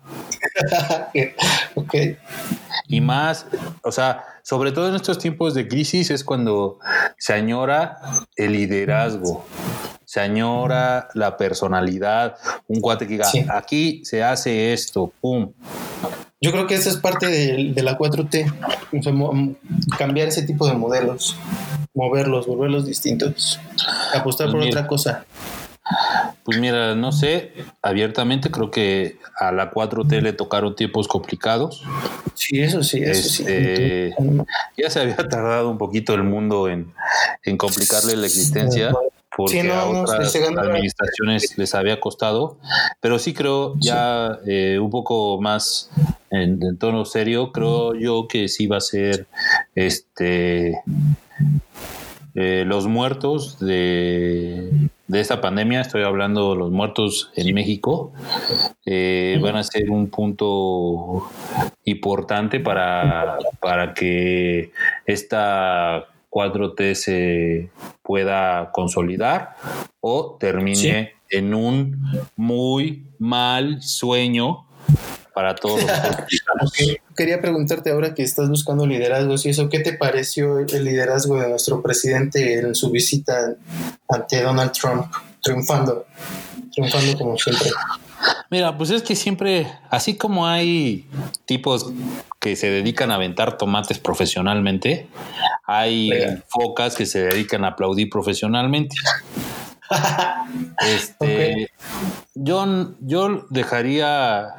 ok. 1.76 1.96
Y 2.88 3.02
más, 3.02 3.46
o 3.84 3.92
sea, 3.92 4.24
sobre 4.44 4.72
todo 4.72 4.90
en 4.90 4.96
estos 4.96 5.18
tiempos 5.18 5.54
de 5.54 5.68
crisis 5.68 6.12
es 6.12 6.24
cuando 6.24 6.80
se 7.18 7.34
añora 7.34 7.98
el 8.36 8.54
liderazgo 8.54 9.46
se 10.10 10.20
añora 10.22 11.08
la 11.14 11.38
personalidad, 11.38 12.36
un 12.68 12.82
cuate 12.82 13.06
que 13.06 13.14
diga, 13.14 13.30
aquí 13.54 14.02
se 14.04 14.24
hace 14.24 14.74
esto, 14.74 15.14
pum. 15.22 15.52
Yo 16.42 16.52
creo 16.52 16.66
que 16.66 16.74
esa 16.74 16.90
es 16.90 16.98
parte 16.98 17.28
de, 17.28 17.84
la 17.84 17.96
4T, 17.96 18.52
cambiar 20.00 20.30
ese 20.30 20.42
tipo 20.42 20.68
de 20.68 20.74
modelos, 20.74 21.36
moverlos, 21.94 22.48
volverlos 22.48 22.88
distintos, 22.88 23.60
apostar 24.16 24.50
por 24.50 24.62
otra 24.62 24.88
cosa. 24.88 25.26
Pues 26.50 26.62
mira, 26.62 26.96
no 26.96 27.12
sé, 27.12 27.54
abiertamente 27.84 28.50
creo 28.50 28.72
que 28.72 29.20
a 29.40 29.52
la 29.52 29.70
4T 29.70 30.20
le 30.20 30.34
tocaron 30.34 30.76
tiempos 30.76 31.08
complicados. 31.08 31.84
Sí, 32.34 32.60
eso 32.60 32.82
sí, 32.82 33.04
eso 33.04 33.30
sí. 33.30 33.44
Este, 33.48 34.16
ya 34.76 34.90
se 34.90 35.02
había 35.02 35.16
tardado 35.30 35.70
un 35.70 35.78
poquito 35.78 36.16
el 36.16 36.24
mundo 36.24 36.68
en, 36.68 36.92
en 37.44 37.56
complicarle 37.56 38.16
la 38.16 38.26
existencia 38.26 38.92
porque 39.38 39.62
a 39.72 39.86
otras 39.86 40.36
administraciones 40.36 41.56
les 41.56 41.76
había 41.76 42.00
costado, 42.00 42.58
pero 43.00 43.20
sí 43.20 43.36
creo 43.36 43.76
ya 43.80 44.40
eh, 44.48 44.80
un 44.82 44.90
poco 44.90 45.40
más 45.40 45.92
en, 46.32 46.80
tono 46.80 47.06
serio, 47.06 47.52
creo 47.52 47.94
yo 47.94 48.28
que 48.28 48.48
sí 48.48 48.66
va 48.66 48.78
a 48.78 48.82
ser 48.82 49.28
este 49.76 50.82
eh, 52.34 52.64
los 52.66 52.88
muertos 52.88 53.60
de, 53.60 54.89
de, 55.10 55.20
esta 55.20 55.42
pandemia, 55.42 55.82
estoy 55.82 56.04
hablando 56.04 56.52
de 56.52 56.60
los 56.60 56.72
muertos 56.72 57.32
en 57.36 57.54
México, 57.54 58.14
eh, 58.86 59.38
van 59.42 59.58
a 59.58 59.64
ser 59.64 59.90
un 59.90 60.10
punto 60.10 61.30
importante 61.84 62.60
para, 62.60 63.38
para 63.60 63.94
que 63.94 64.72
esta 65.06 66.08
4T 66.30 66.94
se 66.94 67.70
pueda 68.02 68.72
consolidar 68.72 69.56
o 70.00 70.38
termine 70.40 71.14
en 71.30 71.54
un 71.54 71.98
muy 72.36 73.06
mal 73.18 73.82
sueño 73.82 74.66
para 75.34 75.56
todos 75.56 75.82
los 76.62 76.72
Quería 77.20 77.42
preguntarte 77.42 77.92
ahora 77.92 78.14
que 78.14 78.24
estás 78.24 78.48
buscando 78.48 78.88
liderazgos 78.88 79.46
y 79.46 79.50
eso, 79.50 79.68
¿qué 79.68 79.82
te 79.82 79.92
pareció 79.92 80.60
el 80.60 80.86
liderazgo 80.86 81.38
de 81.38 81.50
nuestro 81.50 81.82
presidente 81.82 82.60
en 82.60 82.74
su 82.74 82.92
visita 82.92 83.58
ante 84.08 84.42
Donald 84.42 84.72
Trump, 84.72 85.14
triunfando, 85.42 86.06
triunfando 86.72 87.18
como 87.18 87.38
siempre? 87.38 87.72
Mira, 88.50 88.78
pues 88.78 88.92
es 88.92 89.04
que 89.04 89.18
siempre, 89.18 89.68
así 89.90 90.16
como 90.16 90.48
hay 90.48 91.10
tipos 91.44 91.92
que 92.40 92.56
se 92.56 92.70
dedican 92.70 93.12
a 93.12 93.16
aventar 93.16 93.58
tomates 93.58 94.00
profesionalmente, 94.00 95.10
hay 95.66 96.12
focas 96.48 96.96
que 96.96 97.06
se 97.06 97.24
dedican 97.24 97.66
a 97.66 97.72
aplaudir 97.72 98.10
profesionalmente. 98.10 98.96
este, 100.88 101.70
yo, 102.34 102.94
yo 103.02 103.46
dejaría, 103.50 104.56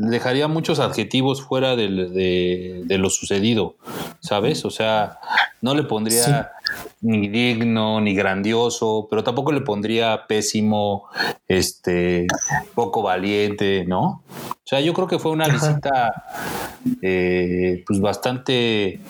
dejaría 0.00 0.48
muchos 0.48 0.78
adjetivos 0.78 1.42
fuera 1.42 1.76
de, 1.76 2.84
lo 2.88 3.10
sucedido, 3.10 3.76
¿sabes? 4.20 4.64
O 4.64 4.70
sea, 4.70 5.18
no 5.60 5.74
le 5.74 5.82
pondría 5.82 6.52
ni 7.00 7.28
digno, 7.28 8.00
ni 8.00 8.14
grandioso, 8.14 9.06
pero 9.10 9.24
tampoco 9.24 9.52
le 9.52 9.60
pondría 9.60 10.26
pésimo, 10.26 11.04
este, 11.46 12.26
poco 12.74 13.02
valiente, 13.02 13.84
¿no? 13.86 14.22
O 14.30 14.68
sea, 14.68 14.80
yo 14.80 14.92
creo 14.92 15.06
que 15.08 15.18
fue 15.18 15.32
una 15.32 15.48
visita, 15.48 16.12
eh, 17.00 17.82
pues 17.86 18.00
bastante, 18.00 19.00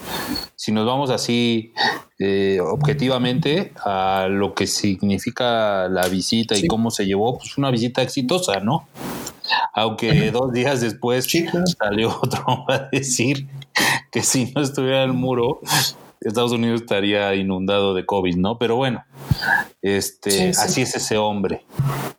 si 0.54 0.70
nos 0.70 0.86
vamos 0.86 1.10
así 1.10 1.72
eh, 2.20 2.60
objetivamente 2.60 3.72
a 3.84 4.28
lo 4.30 4.54
que 4.54 4.66
significa 4.66 5.88
la 5.88 6.06
visita 6.08 6.56
y 6.56 6.66
cómo 6.66 6.90
se 6.90 7.06
llevó, 7.06 7.38
pues 7.38 7.58
una 7.58 7.70
visita 7.70 8.02
exitosa, 8.02 8.60
¿no? 8.60 8.86
Aunque 9.72 10.30
dos 10.32 10.52
días 10.52 10.80
después 10.80 11.26
salió 11.78 12.18
otro 12.22 12.64
a 12.68 12.88
decir 12.90 13.48
que 14.10 14.22
si 14.22 14.52
no 14.54 14.62
estuviera 14.62 15.04
el 15.04 15.12
muro, 15.12 15.60
Estados 16.20 16.52
Unidos 16.52 16.80
estaría 16.80 17.34
inundado 17.34 17.94
de 17.94 18.04
COVID, 18.04 18.36
¿no? 18.36 18.58
Pero 18.58 18.76
bueno, 18.76 19.04
este, 19.82 20.50
así 20.50 20.82
es 20.82 20.94
ese 20.96 21.16
hombre. 21.16 21.64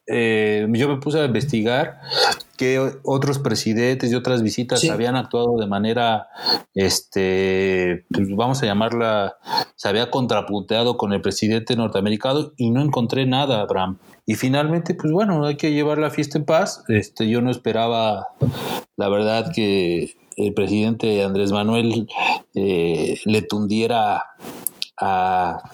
Eh, 0.08 0.68
yo 0.72 0.88
me 0.88 0.98
puse 0.98 1.20
a 1.20 1.26
investigar 1.26 2.00
que 2.58 2.94
otros 3.04 3.40
presidentes 3.40 4.12
y 4.12 4.16
otras 4.16 4.42
visitas 4.42 4.84
habían 4.90 5.16
actuado 5.16 5.58
de 5.58 5.68
manera, 5.68 6.28
este, 6.74 8.06
pues 8.10 8.28
vamos 8.36 8.62
a 8.64 8.66
llamarla, 8.66 9.38
se 9.76 9.88
había 9.88 10.10
contrapunteado 10.10 10.98
con 10.98 11.14
el 11.14 11.22
presidente 11.22 11.76
norteamericano 11.76 12.52
y 12.58 12.72
no 12.72 12.82
encontré 12.82 13.26
nada, 13.26 13.62
Abraham. 13.62 14.00
Y 14.30 14.36
finalmente, 14.36 14.94
pues 14.94 15.12
bueno, 15.12 15.44
hay 15.44 15.58
que 15.58 15.72
llevar 15.72 15.98
la 15.98 16.12
fiesta 16.12 16.38
en 16.38 16.46
paz. 16.46 16.84
Este, 16.88 17.28
yo 17.28 17.42
no 17.42 17.50
esperaba, 17.50 18.28
la 18.96 19.10
verdad, 19.10 19.52
que 19.52 20.14
el 20.38 20.54
presidente 20.54 21.24
Andrés 21.24 21.52
Manuel 21.52 22.08
eh, 22.54 23.20
le 23.26 23.42
tundiera 23.42 24.26
a, 25.02 25.72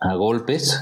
a 0.00 0.14
golpes. 0.14 0.80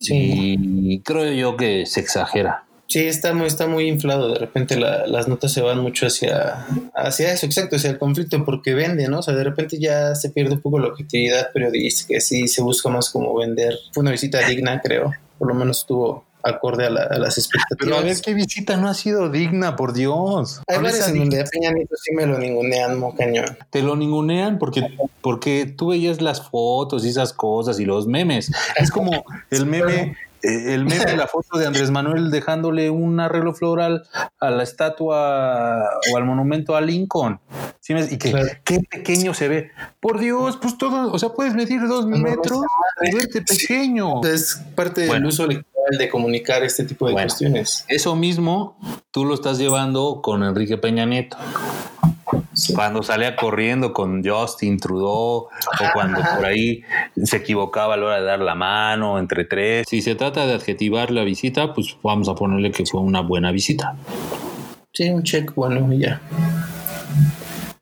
Y 0.00 1.00
creo 1.00 1.30
yo 1.34 1.58
que 1.58 1.84
se 1.84 2.00
exagera. 2.00 2.64
Sí, 2.88 3.00
está 3.00 3.34
muy, 3.34 3.46
está 3.46 3.66
muy 3.66 3.88
inflado. 3.88 4.32
De 4.32 4.38
repente 4.38 4.76
las 4.76 5.28
notas 5.28 5.52
se 5.52 5.60
van 5.60 5.80
mucho 5.80 6.06
hacia, 6.06 6.66
hacia 6.94 7.30
eso, 7.30 7.44
exacto, 7.44 7.76
hacia 7.76 7.90
el 7.90 7.98
conflicto, 7.98 8.42
porque 8.46 8.72
vende, 8.72 9.06
¿no? 9.06 9.18
O 9.18 9.22
sea, 9.22 9.34
de 9.34 9.44
repente 9.44 9.78
ya 9.78 10.14
se 10.14 10.30
pierde 10.30 10.54
un 10.54 10.62
poco 10.62 10.78
la 10.78 10.88
objetividad 10.88 11.52
periodística, 11.52 12.18
sí 12.20 12.48
se 12.48 12.62
busca 12.62 12.88
más 12.88 13.10
como 13.10 13.34
vender. 13.34 13.74
Fue 13.92 14.00
una 14.00 14.12
visita 14.12 14.46
digna, 14.48 14.80
creo. 14.80 15.12
Por 15.42 15.48
lo 15.48 15.54
menos 15.56 15.80
estuvo 15.80 16.24
acorde 16.44 16.86
a, 16.86 16.90
las 16.90 17.36
expectativas. 17.36 17.78
Pero 17.80 17.96
a 17.96 18.00
ver 18.00 18.16
qué 18.20 18.32
visita 18.32 18.76
no 18.76 18.86
ha 18.86 18.94
sido 18.94 19.28
digna, 19.28 19.74
por 19.74 19.92
Dios. 19.92 20.62
Hay 20.68 20.78
varias 20.78 21.08
en 21.08 21.18
donde 21.18 21.40
a 21.40 21.44
Peña 21.44 21.72
Nieto 21.72 21.96
sí 22.00 22.14
me 22.14 22.26
lo 22.26 22.38
ningunean, 22.38 22.96
mo 22.96 23.12
cañón. 23.16 23.58
Te 23.70 23.82
lo 23.82 23.96
ningunean 23.96 24.60
porque, 24.60 24.96
porque 25.20 25.66
tú 25.66 25.88
veías 25.88 26.20
las 26.20 26.48
fotos 26.48 27.04
y 27.04 27.08
esas 27.08 27.32
cosas 27.32 27.80
y 27.80 27.84
los 27.86 28.06
memes. 28.06 28.52
Es 28.76 28.92
como 28.92 29.24
el 29.50 29.66
meme 29.66 30.16
el 30.42 30.84
meme, 30.84 31.16
la 31.16 31.26
foto 31.26 31.58
de 31.58 31.66
Andrés 31.66 31.90
Manuel 31.90 32.30
dejándole 32.30 32.90
un 32.90 33.20
arreglo 33.20 33.54
floral 33.54 34.02
a 34.40 34.50
la 34.50 34.62
estatua 34.62 35.82
o 36.12 36.16
al 36.16 36.24
monumento 36.24 36.76
a 36.76 36.80
Lincoln. 36.80 37.40
Y 37.88 38.16
que 38.16 38.60
qué 38.64 38.80
pequeño 38.88 39.34
se 39.34 39.48
ve. 39.48 39.70
Por 40.00 40.20
Dios, 40.20 40.56
pues 40.60 40.78
todo, 40.78 41.12
o 41.12 41.18
sea, 41.18 41.30
puedes 41.30 41.54
medir 41.54 41.86
dos 41.88 42.06
metros 42.06 42.62
y 43.00 43.14
verte 43.14 43.42
pequeño. 43.42 44.22
Es 44.22 44.62
parte 44.74 45.02
del 45.02 45.26
uso 45.26 45.46
de 45.46 45.64
comunicar 46.10 46.62
este 46.62 46.84
tipo 46.84 47.06
de 47.06 47.14
cuestiones. 47.14 47.84
Eso 47.88 48.14
mismo 48.14 48.76
tú 49.10 49.24
lo 49.24 49.34
estás 49.34 49.58
llevando 49.58 50.20
con 50.22 50.42
Enrique 50.42 50.78
Peña 50.78 51.06
Nieto. 51.06 51.36
Cuando 52.74 53.02
salía 53.02 53.34
corriendo 53.34 53.92
con 53.92 54.22
Justin 54.24 54.78
Trudeau 54.78 55.48
o 55.48 55.48
cuando 55.94 56.20
por 56.36 56.44
ahí 56.44 56.82
se 57.24 57.38
equivocaba 57.38 57.94
a 57.94 57.96
la 57.96 58.06
hora 58.06 58.20
de 58.20 58.26
dar 58.26 58.40
la 58.40 58.54
mano 58.54 59.18
entre 59.18 59.44
tres. 59.44 59.86
Si 59.88 60.02
se 60.02 60.14
trata 60.14 60.46
de 60.46 60.54
adjetivar 60.54 61.10
la 61.10 61.24
visita, 61.24 61.72
pues 61.72 61.96
vamos 62.02 62.28
a 62.28 62.34
ponerle 62.34 62.70
que 62.70 62.84
fue 62.84 63.00
una 63.00 63.20
buena 63.20 63.52
visita. 63.52 63.96
Sí, 64.92 65.08
un 65.08 65.22
check 65.22 65.54
bueno 65.54 65.92
y 65.92 66.00
ya. 66.00 66.20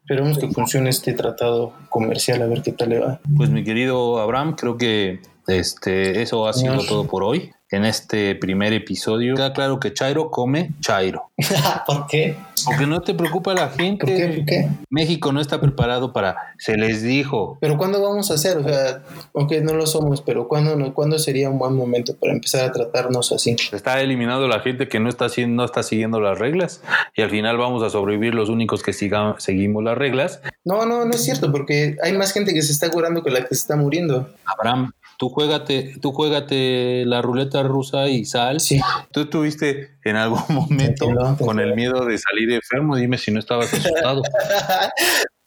Esperemos 0.03 0.39
que 0.39 0.49
funcione 0.49 0.91
este 0.91 1.13
tratado 1.13 1.73
comercial, 1.89 2.43
a 2.43 2.47
ver 2.47 2.63
qué 2.63 2.73
tal 2.73 2.91
le 2.91 2.99
va. 3.01 3.21
Pues 3.37 3.51
mi 3.51 3.63
querido 3.63 4.19
Abraham, 4.21 4.57
creo 4.57 4.77
que 4.77 5.21
este, 5.47 6.23
eso 6.23 6.47
ha 6.49 6.53
sido 6.53 6.85
todo 6.85 7.07
por 7.07 7.25
hoy 7.25 7.53
en 7.71 7.85
este 7.85 8.35
primer 8.35 8.73
episodio. 8.73 9.35
Queda 9.35 9.53
claro 9.53 9.79
que 9.81 9.93
Chairo 9.93 10.31
come 10.31 10.71
Chairo. 10.81 11.31
¿Por 11.87 12.07
qué? 12.07 12.37
Porque 12.65 12.87
no 12.87 13.01
te 13.01 13.15
preocupa 13.15 13.55
la 13.55 13.69
gente. 13.69 14.07
¿Por 14.07 14.17
qué? 14.17 14.29
¿Por 14.29 14.45
qué? 14.45 14.69
México 14.91 15.33
no 15.33 15.41
está 15.41 15.61
preparado 15.61 16.13
para. 16.13 16.37
Se 16.59 16.77
les 16.77 17.03
dijo. 17.03 17.59
Pero 17.61 17.79
¿cuándo 17.79 18.03
vamos 18.03 18.31
a 18.31 18.35
hacer? 18.35 18.59
O 18.59 18.65
sea, 18.65 19.03
aunque 19.35 19.61
no 19.61 19.75
lo 19.75 19.87
somos, 19.87 20.21
pero 20.21 20.49
¿cuándo, 20.49 20.77
no, 20.77 20.93
¿cuándo 20.93 21.19
sería 21.19 21.49
un 21.49 21.59
buen 21.59 21.75
momento 21.75 22.15
para 22.17 22.33
empezar 22.33 22.65
a 22.65 22.73
tratarnos 22.73 23.33
así? 23.33 23.57
Está 23.73 24.01
eliminando 24.01 24.47
la 24.49 24.61
gente 24.61 24.89
que 24.89 25.01
no 25.01 25.09
está, 25.09 25.29
no 25.47 25.65
está 25.65 25.83
siguiendo 25.83 26.21
las 26.21 26.39
reglas 26.39 26.83
y 27.15 27.23
al 27.23 27.31
final 27.31 27.57
vamos 27.57 27.83
a 27.83 27.91
sobrevivir 27.91 28.35
los 28.35 28.49
únicos 28.49 28.83
que 28.83 28.93
sigan, 28.93 29.35
seguimos 29.39 29.83
las 29.85 29.97
reglas. 29.97 30.41
No, 30.65 30.85
no, 30.85 31.05
no 31.05 31.11
es 31.13 31.25
cierto, 31.25 31.51
porque 31.51 31.97
hay 32.03 32.13
más 32.17 32.33
gente 32.33 32.53
que 32.53 32.63
se 32.63 32.73
está 32.73 32.91
curando 32.91 33.23
que 33.23 33.31
la 33.31 33.41
que 33.41 33.55
se 33.55 33.63
está 33.63 33.77
muriendo. 33.77 34.29
Abraham, 34.45 34.93
tú 35.21 35.29
juégate, 35.29 35.97
tú 36.01 36.13
juégate 36.13 37.05
la 37.05 37.21
ruleta 37.21 37.63
rusa 37.63 38.09
y 38.09 38.25
sal. 38.25 38.59
Sí. 38.59 38.81
Tú 39.13 39.21
estuviste 39.21 39.99
en 40.03 40.17
algún 40.17 40.41
momento 40.49 41.07
con 41.39 41.61
el 41.61 41.75
miedo 41.75 42.07
de 42.07 42.17
salir 42.17 42.51
enfermo, 42.53 42.97
dime 42.97 43.19
si 43.19 43.31
no 43.31 43.39
estabas 43.39 43.73
asustado. 43.73 44.23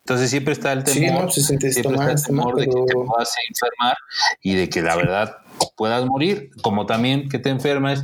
Entonces 0.05 0.29
siempre 0.29 0.53
está 0.53 0.73
el 0.73 0.86
Sí, 0.86 0.99
temor, 0.99 1.23
no, 1.25 1.31
se 1.31 1.41
siente 1.41 1.71
siempre 1.71 1.93
está 1.95 2.03
el 2.03 2.13
mal, 2.13 2.23
temor 2.23 2.55
de 2.59 2.65
que 2.65 2.71
te 2.71 2.83
pero- 2.86 3.05
puedas 3.05 3.33
enfermar 3.49 3.97
y 4.41 4.53
de 4.55 4.69
que 4.69 4.81
la 4.83 4.95
verdad 4.95 5.38
puedas 5.76 6.06
morir, 6.06 6.52
como 6.62 6.86
también 6.86 7.30
que 7.30 7.39
te 7.39 7.50
enfermes, 7.50 8.04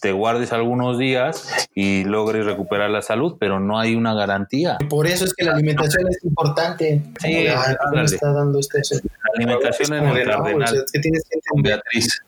te 0.00 0.12
guardes 0.12 0.52
algunos 0.52 0.98
días 0.98 1.68
y 1.74 2.04
logres 2.04 2.46
recuperar 2.46 2.90
la 2.90 3.02
salud, 3.02 3.36
pero 3.38 3.60
no 3.60 3.78
hay 3.78 3.94
una 3.94 4.14
garantía. 4.14 4.78
Por 4.88 5.06
eso 5.06 5.24
es 5.24 5.34
que 5.34 5.44
la 5.44 5.52
alimentación 5.52 6.08
es 6.08 6.24
importante. 6.24 7.02
Sí, 7.20 7.28
Ay, 7.28 7.46
¿cómo 7.46 7.92
me 7.92 8.00
ándale. 8.00 8.04
está 8.16 8.32
dando 8.32 8.58
este? 8.58 8.80
La 8.92 9.00
alimentación 9.36 9.92
en 9.94 10.00
Como 10.00 10.16
el 10.16 10.26
no, 10.26 10.32
cardenal 10.32 10.74
es 10.76 10.92
que 10.92 11.00
tienes 11.00 11.24
que 11.30 11.38
con. 11.48 11.62
Beatriz. 11.62 12.22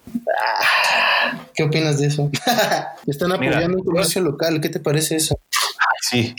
¿Qué 1.54 1.62
opinas 1.64 1.98
de 1.98 2.06
eso? 2.06 2.30
Están 3.06 3.32
apoyando 3.32 3.78
un 3.78 3.84
comercio 3.84 4.20
local. 4.22 4.60
¿Qué 4.60 4.68
te 4.68 4.80
parece 4.80 5.16
eso? 5.16 5.38
Sí, 6.02 6.34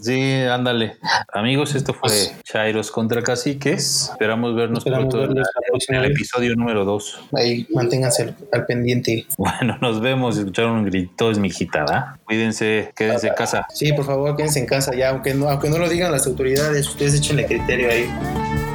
sí, 0.00 0.32
ándale. 0.50 0.96
Amigos, 1.32 1.76
esto 1.76 1.94
fue 1.94 2.10
Chairos 2.42 2.90
contra 2.90 3.22
Caciques. 3.22 4.10
Esperamos 4.10 4.56
vernos 4.56 4.78
Esperamos 4.78 5.14
pronto 5.14 5.40
en, 5.88 5.94
el 5.94 6.10
episodio 6.10 6.56
número 6.56 6.84
2. 6.84 7.28
Ahí, 7.34 7.68
manténganse 7.72 8.24
al, 8.24 8.36
al 8.52 8.66
pendiente. 8.66 9.26
Bueno, 9.38 9.78
nos 9.80 10.00
vemos. 10.00 10.36
Escucharon 10.36 10.72
un 10.78 10.84
grito, 10.86 11.30
es 11.30 11.38
mi 11.38 11.48
hijita, 11.48 11.80
¿verdad? 11.80 12.04
Cuídense, 12.24 12.92
quédense 12.96 13.28
en 13.28 13.34
casa. 13.34 13.66
Sí, 13.72 13.92
por 13.92 14.04
favor, 14.04 14.36
quédense 14.36 14.58
en 14.58 14.66
casa 14.66 14.92
ya, 14.92 15.10
aunque 15.10 15.34
no, 15.34 15.48
aunque 15.48 15.70
no 15.70 15.78
lo 15.78 15.88
digan 15.88 16.10
las 16.10 16.26
autoridades, 16.26 16.88
ustedes 16.88 17.14
échenle 17.14 17.46
criterio 17.46 17.90
ahí. 17.90 18.69